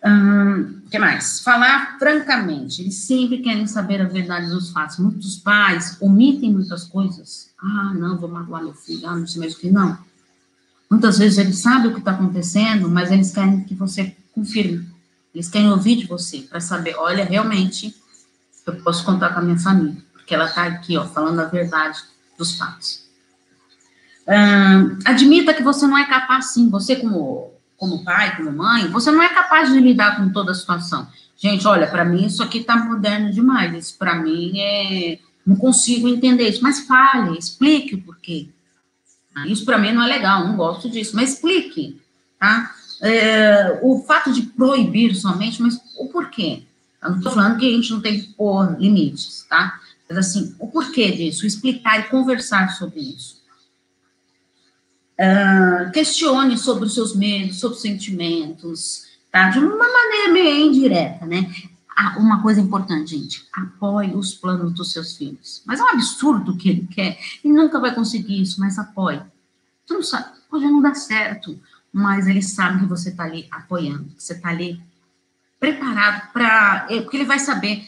O 0.05 0.91
que 0.91 0.99
mais? 0.99 1.41
Falar 1.41 1.97
francamente. 1.99 2.83
Eles 2.83 2.97
sempre 2.97 3.39
querem 3.39 3.67
saber 3.67 4.01
a 4.01 4.09
verdade 4.09 4.49
dos 4.49 4.71
fatos. 4.71 4.99
Muitos 4.99 5.37
pais 5.37 5.97
omitem 6.01 6.53
muitas 6.53 6.85
coisas. 6.85 7.51
Ah, 7.59 7.95
não, 7.95 8.19
vou 8.19 8.29
magoar 8.29 8.65
meu 8.65 8.75
filho. 8.75 9.07
Ah, 9.07 9.17
não 9.17 9.27
sei 9.27 9.41
mais 9.41 9.55
o 9.55 9.59
que. 9.59 9.71
Não. 9.71 9.97
Muitas 10.91 11.19
vezes 11.19 11.39
eles 11.39 11.59
sabem 11.59 11.91
o 11.91 11.95
que 11.95 12.01
está 12.01 12.11
acontecendo, 12.11 12.89
mas 12.91 13.11
eles 13.11 13.33
querem 13.33 13.65
que 13.65 13.75
você 13.75 14.15
confirme. 14.35 14.87
Eles 15.35 15.49
querem 15.49 15.71
ouvir 15.71 15.97
de 15.97 16.07
você 16.07 16.41
para 16.41 16.61
saber, 16.61 16.97
olha, 16.97 17.25
realmente, 17.25 17.95
eu 18.67 18.77
posso 18.83 19.05
contar 19.05 19.31
com 19.31 19.41
a 19.41 19.43
minha 19.43 19.59
família, 19.59 19.97
porque 20.13 20.35
ela 20.35 20.47
está 20.47 20.65
aqui, 20.65 20.97
ó, 20.97 21.05
falando 21.05 21.41
a 21.41 21.45
verdade 21.45 21.99
dos 22.39 22.57
fatos. 22.57 23.09
admita 25.05 25.55
que 25.55 25.63
você 25.63 25.87
não 25.87 25.99
é 25.99 26.07
capaz, 26.07 26.53
sim. 26.53 26.69
Você, 26.71 26.97
como 26.97 27.53
como 27.83 28.05
pai, 28.05 28.37
como 28.37 28.53
mãe, 28.53 28.87
você 28.87 29.11
não 29.11 29.21
é 29.21 29.29
capaz 29.29 29.73
de 29.73 29.81
lidar 29.81 30.17
com 30.17 30.31
toda 30.31 30.53
a 30.53 30.55
situação. 30.55 31.09
Gente, 31.37 31.67
olha, 31.67 31.89
para 31.89 32.05
mim 32.05 32.27
isso 32.27 32.41
aqui 32.41 32.59
está 32.59 32.77
moderno 32.77 33.33
demais. 33.33 33.75
Isso 33.75 33.99
para 33.99 34.15
mim 34.15 34.53
é. 34.57 35.19
Não 35.45 35.57
consigo 35.57 36.07
entender 36.07 36.49
isso. 36.49 36.63
Mas 36.63 36.87
fale, 36.87 37.37
explique 37.37 37.97
o 37.97 38.03
porquê. 38.03 38.49
Isso 39.49 39.65
para 39.65 39.79
mim 39.79 39.91
não 39.91 40.05
é 40.05 40.07
legal, 40.07 40.47
não 40.47 40.55
gosto 40.55 40.89
disso. 40.89 41.17
Mas 41.17 41.33
explique, 41.33 42.01
tá? 42.39 42.73
É, 43.03 43.81
o 43.83 44.05
fato 44.07 44.33
de 44.33 44.43
proibir 44.43 45.17
somente, 45.17 45.61
mas 45.61 45.77
o 45.99 46.07
porquê? 46.07 46.63
Eu 47.03 47.11
não 47.11 47.19
estou 47.19 47.33
falando 47.33 47.59
que 47.59 47.67
a 47.67 47.71
gente 47.71 47.91
não 47.91 48.01
tem 48.01 48.21
que 48.21 48.33
pôr 48.35 48.79
limites, 48.79 49.45
tá? 49.49 49.81
Mas 50.09 50.19
assim, 50.19 50.55
o 50.59 50.69
porquê 50.69 51.11
disso, 51.11 51.47
explicar 51.47 52.01
e 52.01 52.05
conversar 52.05 52.69
sobre 52.71 53.01
isso. 53.01 53.43
Uh, 55.19 55.91
questione 55.93 56.57
sobre 56.57 56.85
os 56.85 56.95
seus 56.95 57.15
medos, 57.15 57.59
sobre 57.61 57.77
os 57.77 57.83
sentimentos, 57.83 59.05
tá? 59.31 59.51
De 59.51 59.59
uma 59.59 59.77
maneira 59.77 60.33
meio 60.33 60.67
indireta, 60.67 61.27
né? 61.27 61.53
Ah, 61.97 62.17
uma 62.19 62.41
coisa 62.41 62.61
importante, 62.61 63.11
gente, 63.11 63.47
apoie 63.53 64.15
os 64.15 64.35
planos 64.35 64.73
dos 64.73 64.93
seus 64.93 65.17
filhos. 65.17 65.63
Mas 65.67 65.81
é 65.81 65.83
um 65.83 65.89
absurdo 65.89 66.57
que 66.57 66.71
ele 66.71 66.87
quer, 66.87 67.19
ele 67.45 67.53
nunca 67.53 67.79
vai 67.79 67.95
conseguir 67.95 68.41
isso, 68.41 68.61
mas 68.61 68.79
apoie. 68.79 69.21
Você 69.85 69.95
não 69.95 70.03
sabe, 70.03 70.27
pode 70.49 70.65
não 70.65 70.81
dar 70.81 70.95
certo, 70.95 71.59
mas 71.93 72.27
ele 72.27 72.43
sabe 72.43 72.81
que 72.81 72.87
você 72.87 73.11
está 73.11 73.25
ali 73.25 73.47
apoiando, 73.51 74.05
que 74.15 74.23
você 74.23 74.33
está 74.33 74.49
ali 74.49 74.81
preparado 75.63 76.33
para. 76.33 76.89
É, 76.91 77.01
porque 77.01 77.19
ele 77.19 77.25
vai 77.25 77.39
saber, 77.39 77.87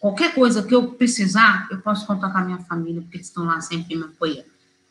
qualquer 0.00 0.34
coisa 0.34 0.60
que 0.60 0.74
eu 0.74 0.88
precisar, 0.94 1.68
eu 1.70 1.78
posso 1.78 2.04
contar 2.04 2.30
com 2.30 2.38
a 2.38 2.44
minha 2.44 2.58
família, 2.58 3.00
porque 3.00 3.18
eles 3.18 3.28
estão 3.28 3.44
lá 3.44 3.60
sempre 3.60 3.94
me 3.94 4.02
apoiando. 4.02 4.50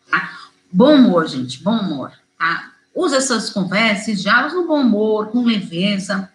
Tá? 0.09 0.31
Bom 0.71 0.95
humor, 0.95 1.27
gente, 1.27 1.61
bom 1.61 1.77
humor, 1.77 2.13
tá? 2.39 2.71
Use 2.95 3.15
essas 3.15 3.49
conversas, 3.49 4.21
diálogos 4.21 4.53
no 4.53 4.65
bom 4.65 4.79
humor, 4.79 5.27
com 5.27 5.43
leveza. 5.43 6.31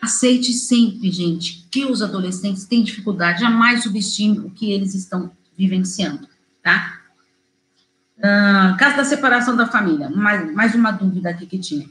Aceite 0.00 0.52
sempre, 0.52 1.10
gente, 1.10 1.66
que 1.70 1.86
os 1.86 2.02
adolescentes 2.02 2.66
têm 2.66 2.84
dificuldade, 2.84 3.40
jamais 3.40 3.82
subestime 3.82 4.40
o 4.40 4.50
que 4.50 4.70
eles 4.70 4.94
estão 4.94 5.32
vivenciando, 5.56 6.28
tá? 6.62 7.00
Uh, 8.18 8.76
caso 8.76 8.96
da 8.96 9.04
separação 9.04 9.56
da 9.56 9.66
família, 9.66 10.10
mais, 10.10 10.54
mais 10.54 10.74
uma 10.74 10.90
dúvida 10.90 11.30
aqui 11.30 11.46
que 11.46 11.58
tinha. 11.58 11.88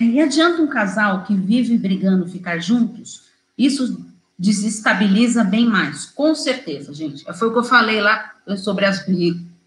E 0.00 0.20
adianta 0.20 0.62
um 0.62 0.66
casal 0.66 1.24
que 1.24 1.34
vive 1.34 1.76
brigando 1.76 2.28
ficar 2.28 2.58
juntos? 2.58 3.24
Isso 3.56 4.04
desestabiliza 4.38 5.44
bem 5.44 5.66
mais, 5.66 6.06
com 6.06 6.34
certeza, 6.34 6.92
gente. 6.92 7.24
Foi 7.34 7.48
o 7.48 7.52
que 7.52 7.58
eu 7.58 7.64
falei 7.64 8.00
lá 8.00 8.32
sobre 8.56 8.84
as 8.84 9.04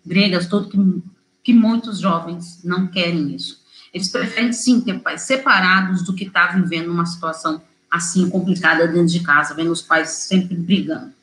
gregas, 0.06 0.48
tudo 0.48 0.70
que, 0.70 1.04
que 1.44 1.54
muitos 1.54 2.00
jovens 2.00 2.62
não 2.64 2.88
querem 2.88 3.34
isso. 3.36 3.64
Eles 3.94 4.10
preferem 4.10 4.52
sim 4.52 4.82
ter 4.82 5.00
pais 5.00 5.22
separados 5.22 6.04
do 6.04 6.14
que 6.14 6.26
estar 6.26 6.48
tá 6.48 6.58
vivendo 6.58 6.92
uma 6.92 7.06
situação 7.06 7.62
assim 7.90 8.30
complicada 8.30 8.86
dentro 8.88 9.08
de 9.08 9.22
casa, 9.22 9.54
vendo 9.54 9.72
os 9.72 9.82
pais 9.82 10.10
sempre 10.10 10.56
brigando. 10.56 11.14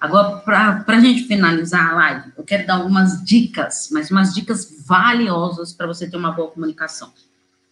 Agora, 0.00 0.38
para 0.38 0.96
a 0.96 1.00
gente 1.00 1.24
finalizar 1.24 1.90
a 1.90 1.94
live, 1.94 2.32
eu 2.36 2.44
quero 2.44 2.66
dar 2.66 2.74
algumas 2.74 3.22
dicas, 3.24 3.88
mas 3.90 4.10
umas 4.10 4.34
dicas 4.34 4.82
valiosas 4.86 5.72
para 5.72 5.86
você 5.86 6.08
ter 6.08 6.16
uma 6.16 6.30
boa 6.30 6.50
comunicação. 6.50 7.12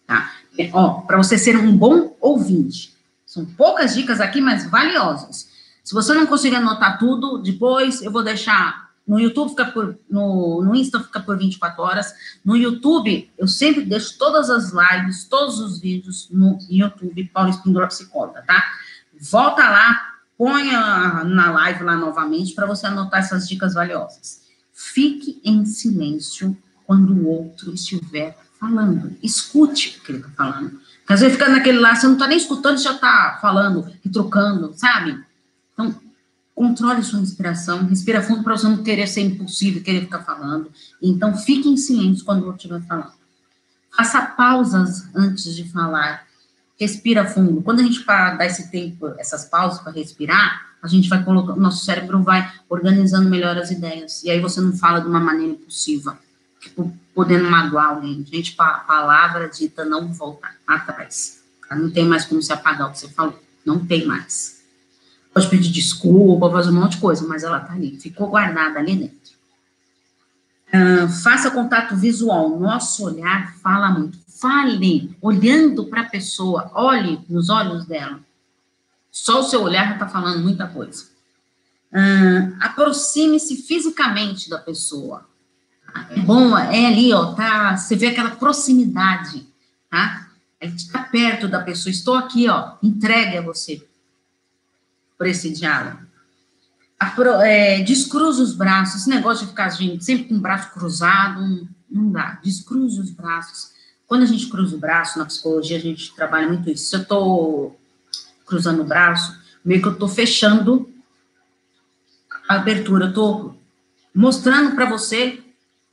Tá? 0.05 0.31
Ó, 0.73 1.01
para 1.01 1.17
você 1.17 1.37
ser 1.37 1.57
um 1.57 1.75
bom 1.75 2.15
ouvinte. 2.19 2.93
São 3.25 3.45
poucas 3.45 3.95
dicas 3.95 4.21
aqui, 4.21 4.39
mas 4.39 4.69
valiosas. 4.69 5.49
Se 5.83 5.93
você 5.93 6.13
não 6.13 6.25
conseguir 6.25 6.55
anotar 6.55 6.97
tudo, 6.99 7.39
depois 7.39 8.01
eu 8.01 8.11
vou 8.11 8.23
deixar 8.23 8.83
no 9.05 9.19
YouTube 9.19 9.49
fica 9.49 9.65
por. 9.65 9.97
No, 10.09 10.61
no 10.63 10.75
Insta 10.75 10.99
fica 10.99 11.19
por 11.19 11.37
24 11.37 11.83
horas. 11.83 12.13
No 12.43 12.55
YouTube, 12.55 13.29
eu 13.37 13.47
sempre 13.47 13.83
deixo 13.83 14.17
todas 14.17 14.49
as 14.49 14.71
lives, 14.71 15.25
todos 15.25 15.59
os 15.59 15.79
vídeos 15.79 16.29
no 16.31 16.57
YouTube, 16.69 17.29
Paulo 17.33 17.49
Espíndola 17.49 17.87
Psicóloga, 17.87 18.41
tá? 18.43 18.63
Volta 19.19 19.69
lá, 19.69 20.13
ponha 20.37 21.23
na 21.25 21.51
live 21.51 21.83
lá 21.83 21.95
novamente 21.95 22.53
para 22.53 22.65
você 22.65 22.87
anotar 22.87 23.19
essas 23.19 23.47
dicas 23.47 23.73
valiosas. 23.73 24.41
Fique 24.71 25.41
em 25.43 25.65
silêncio 25.65 26.57
quando 26.85 27.13
o 27.13 27.27
outro 27.27 27.73
estiver 27.73 28.37
falando. 28.67 29.15
Escute 29.21 29.99
o 29.99 30.03
que 30.03 30.11
ele 30.11 30.19
está 30.19 30.29
falando. 30.31 30.69
Porque 30.99 31.13
às 31.13 31.19
vezes 31.19 31.37
fica 31.37 31.49
naquele 31.49 31.79
lá, 31.79 31.95
você 31.95 32.05
não 32.05 32.13
está 32.13 32.27
nem 32.27 32.37
escutando, 32.37 32.77
já 32.77 32.93
está 32.93 33.37
falando 33.41 33.91
trocando, 34.11 34.73
sabe? 34.75 35.21
Então, 35.73 35.99
Controle 36.55 37.01
sua 37.03 37.19
respiração, 37.19 37.85
respira 37.87 38.21
fundo 38.21 38.43
para 38.43 38.55
você 38.55 38.67
não 38.67 38.83
querer 38.83 39.07
ser 39.07 39.21
impulsivo, 39.21 39.81
querer 39.81 40.01
ficar 40.01 40.19
falando. 40.19 40.71
Então, 41.01 41.35
fique 41.35 41.67
em 41.67 41.75
silêncio 41.75 42.23
quando 42.23 42.45
eu 42.45 42.55
estiver 42.55 42.79
falando. 42.81 43.13
Faça 43.95 44.21
pausas 44.21 45.07
antes 45.15 45.55
de 45.55 45.67
falar. 45.69 46.27
Respira 46.79 47.25
fundo. 47.25 47.61
Quando 47.63 47.79
a 47.79 47.83
gente 47.83 48.05
dá 48.05 48.45
esse 48.45 48.69
tempo, 48.69 49.07
essas 49.17 49.45
pausas 49.45 49.79
para 49.79 49.93
respirar, 49.93 50.73
a 50.81 50.87
gente 50.87 51.09
vai 51.09 51.23
colocando, 51.23 51.59
nosso 51.59 51.83
cérebro 51.85 52.21
vai 52.21 52.51
organizando 52.69 53.29
melhor 53.29 53.57
as 53.57 53.71
ideias. 53.71 54.23
E 54.23 54.29
aí 54.29 54.39
você 54.39 54.61
não 54.61 54.73
fala 54.73 54.99
de 54.99 55.07
uma 55.07 55.19
maneira 55.19 55.53
impulsiva, 55.53 56.19
tipo, 56.63 56.97
podendo 57.13 57.49
magoar 57.49 57.89
alguém. 57.89 58.25
Gente, 58.25 58.55
a 58.57 58.65
palavra 58.79 59.47
dita 59.47 59.85
não 59.85 60.11
volta 60.11 60.49
atrás. 60.65 61.43
Não 61.71 61.89
tem 61.89 62.05
mais 62.05 62.25
como 62.25 62.41
se 62.41 62.51
apagar 62.51 62.89
o 62.89 62.91
que 62.91 62.99
você 62.99 63.09
falou. 63.09 63.41
Não 63.65 63.85
tem 63.85 64.05
mais 64.05 64.63
pode 65.33 65.49
pedir 65.49 65.71
desculpa, 65.71 66.49
fazer 66.51 66.69
um 66.69 66.73
monte 66.73 66.93
de 66.93 67.01
coisa, 67.01 67.27
mas 67.27 67.43
ela 67.43 67.57
está 67.57 67.73
ali, 67.73 67.99
ficou 67.99 68.29
guardada 68.29 68.79
ali 68.79 68.95
dentro. 68.95 69.33
Uh, 70.69 71.07
faça 71.23 71.51
contato 71.51 71.95
visual, 71.95 72.59
nosso 72.59 73.05
olhar 73.05 73.55
fala 73.57 73.89
muito. 73.89 74.21
Fale, 74.39 75.15
olhando 75.21 75.85
para 75.85 76.01
a 76.01 76.09
pessoa, 76.09 76.69
olhe 76.73 77.23
nos 77.29 77.49
olhos 77.49 77.85
dela. 77.85 78.19
Só 79.09 79.39
o 79.39 79.43
seu 79.43 79.61
olhar 79.61 79.87
já 79.87 79.93
está 79.93 80.07
falando 80.07 80.41
muita 80.43 80.67
coisa. 80.67 81.05
Uh, 81.91 82.57
Aproxime-se 82.59 83.55
fisicamente 83.63 84.49
da 84.49 84.57
pessoa. 84.57 85.25
Bom, 86.25 86.57
é 86.57 86.87
ali, 86.87 87.13
ó, 87.13 87.33
tá? 87.33 87.75
Você 87.75 87.95
vê 87.95 88.07
aquela 88.07 88.31
proximidade, 88.31 89.45
tá? 89.89 90.27
É 90.59 90.67
está 90.67 90.99
perto 91.03 91.47
da 91.47 91.61
pessoa. 91.61 91.91
Estou 91.91 92.15
aqui, 92.15 92.47
ó, 92.49 92.75
entregue 92.81 93.37
a 93.37 93.41
você 93.41 93.85
por 95.17 95.27
esse 95.27 95.51
diálogo. 95.51 95.99
É, 97.43 97.81
descruza 97.81 98.41
os 98.41 98.53
braços, 98.53 99.01
esse 99.01 99.09
negócio 99.09 99.45
de 99.45 99.51
ficar 99.51 99.69
gente, 99.69 100.05
sempre 100.05 100.25
com 100.25 100.35
o 100.35 100.39
braço 100.39 100.71
cruzado, 100.71 101.67
não 101.91 102.11
dá. 102.11 102.39
Descruza 102.41 103.01
os 103.01 103.11
braços. 103.11 103.73
Quando 104.07 104.23
a 104.23 104.25
gente 104.25 104.47
cruza 104.47 104.75
o 104.75 104.79
braço, 104.79 105.19
na 105.19 105.25
psicologia, 105.25 105.77
a 105.77 105.81
gente 105.81 106.15
trabalha 106.15 106.47
muito 106.47 106.69
isso. 106.69 106.85
Se 106.85 106.95
eu 106.95 107.01
estou 107.01 107.79
cruzando 108.45 108.81
o 108.81 108.85
braço, 108.85 109.37
meio 109.65 109.81
que 109.81 109.87
eu 109.87 109.93
estou 109.93 110.07
fechando 110.07 110.89
abertura, 112.47 113.07
eu 113.07 113.13
tô 113.13 113.53
mostrando 114.15 114.75
para 114.75 114.85
você 114.85 115.42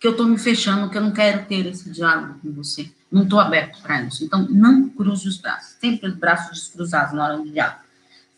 que 0.01 0.09
eu 0.09 0.17
tô 0.17 0.25
me 0.25 0.39
fechando, 0.39 0.89
que 0.89 0.97
eu 0.97 1.03
não 1.03 1.13
quero 1.13 1.45
ter 1.45 1.67
esse 1.67 1.91
diálogo 1.91 2.41
com 2.41 2.51
você. 2.53 2.91
Não 3.13 3.29
tô 3.29 3.39
aberto 3.39 3.83
para 3.83 4.01
isso. 4.03 4.25
Então, 4.25 4.49
não 4.49 4.89
cruze 4.89 5.29
os 5.29 5.37
braços. 5.37 5.77
Sempre 5.79 6.09
os 6.09 6.15
braços 6.15 6.59
descruzados 6.59 7.13
na 7.13 7.25
hora 7.25 7.37
do 7.37 7.51
diálogo. 7.51 7.81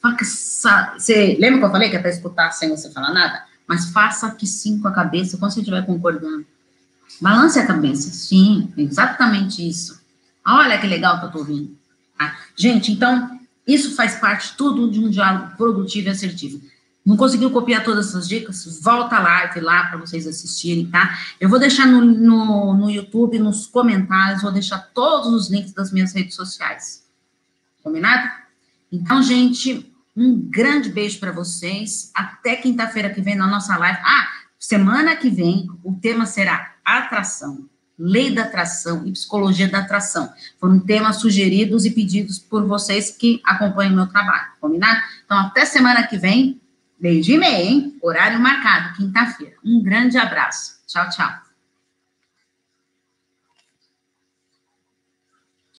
Faça, 0.01 0.95
você 0.99 1.37
lembra 1.39 1.61
que 1.61 1.65
eu 1.67 1.71
falei 1.71 1.89
que 1.89 1.97
é 1.97 2.01
para 2.01 2.11
escutar 2.11 2.51
sem 2.51 2.69
você 2.69 2.91
falar 2.91 3.13
nada? 3.13 3.45
Mas 3.65 3.91
faça 3.91 4.29
que 4.33 4.45
sim 4.45 4.81
com 4.81 4.89
a 4.89 4.93
cabeça 4.93 5.37
quando 5.39 5.53
você 5.53 5.61
estiver 5.61 5.87
concordando. 5.87 6.45
Balance 7.21 7.57
a 7.57 7.67
cabeça. 7.67 8.11
Sim, 8.11 8.73
exatamente 8.77 9.67
isso. 9.67 10.03
Olha 10.45 10.79
que 10.79 10.87
legal 10.89 11.21
que 11.21 11.27
eu 11.27 11.31
tô 11.31 11.39
ouvindo. 11.39 11.79
Tá? 12.19 12.37
Gente, 12.57 12.91
então, 12.91 13.39
isso 13.65 13.95
faz 13.95 14.17
parte 14.17 14.57
tudo 14.57 14.91
de 14.91 14.99
um 14.99 15.09
diálogo 15.09 15.57
produtivo 15.57 16.09
e 16.09 16.11
assertivo. 16.11 16.61
Não 17.05 17.17
conseguiu 17.17 17.51
copiar 17.51 17.83
todas 17.83 18.09
essas 18.09 18.29
dicas? 18.29 18.81
Volta 18.81 19.17
a 19.17 19.21
live 19.21 19.61
lá 19.61 19.87
para 19.87 19.99
vocês 19.99 20.27
assistirem, 20.27 20.87
tá? 20.87 21.19
Eu 21.41 21.49
vou 21.49 21.59
deixar 21.59 21.87
no, 21.87 22.01
no, 22.01 22.75
no 22.75 22.91
YouTube, 22.91 23.39
nos 23.39 23.67
comentários, 23.67 24.43
vou 24.43 24.53
deixar 24.53 24.79
todos 24.95 25.33
os 25.33 25.51
links 25.51 25.73
das 25.73 25.93
minhas 25.93 26.13
redes 26.15 26.37
sociais. 26.37 27.05
Combinado? 27.83 28.31
Então, 28.91 29.21
gente, 29.23 29.93
um 30.17 30.39
grande 30.39 30.91
beijo 30.91 31.19
para 31.19 31.33
vocês. 31.33 32.13
Até 32.15 32.55
quinta-feira 32.57 33.11
que 33.11 33.21
vem 33.21 33.35
na 33.35 33.49
nossa 33.49 33.77
live. 33.77 33.99
Ah, 34.05 34.29
semana 34.59 35.17
que 35.17 35.29
vem 35.29 35.69
o 35.83 35.95
tema 35.95 36.25
será 36.25 36.75
atração 36.85 37.69
lei 37.99 38.35
da 38.35 38.43
atração 38.43 39.07
e 39.07 39.13
psicologia 39.13 39.69
da 39.69 39.79
atração. 39.79 40.33
Foram 40.59 40.81
temas 40.81 41.17
sugeridos 41.17 41.85
e 41.85 41.91
pedidos 41.91 42.39
por 42.39 42.67
vocês 42.67 43.11
que 43.11 43.41
acompanham 43.45 43.93
o 43.93 43.97
meu 43.97 44.07
trabalho, 44.09 44.49
combinado? 44.61 45.01
Então, 45.25 45.39
até 45.39 45.65
semana 45.65 46.07
que 46.07 46.19
vem, 46.19 46.61
beijo 47.03 47.33
e 47.33 47.37
meia, 47.37 47.65
hein? 47.65 47.99
Horário 48.01 48.39
marcado, 48.39 48.95
quinta-feira. 48.95 49.57
Um 49.65 49.83
grande 49.83 50.17
abraço. 50.17 50.81
Tchau, 50.87 51.11
tchau. 51.11 51.52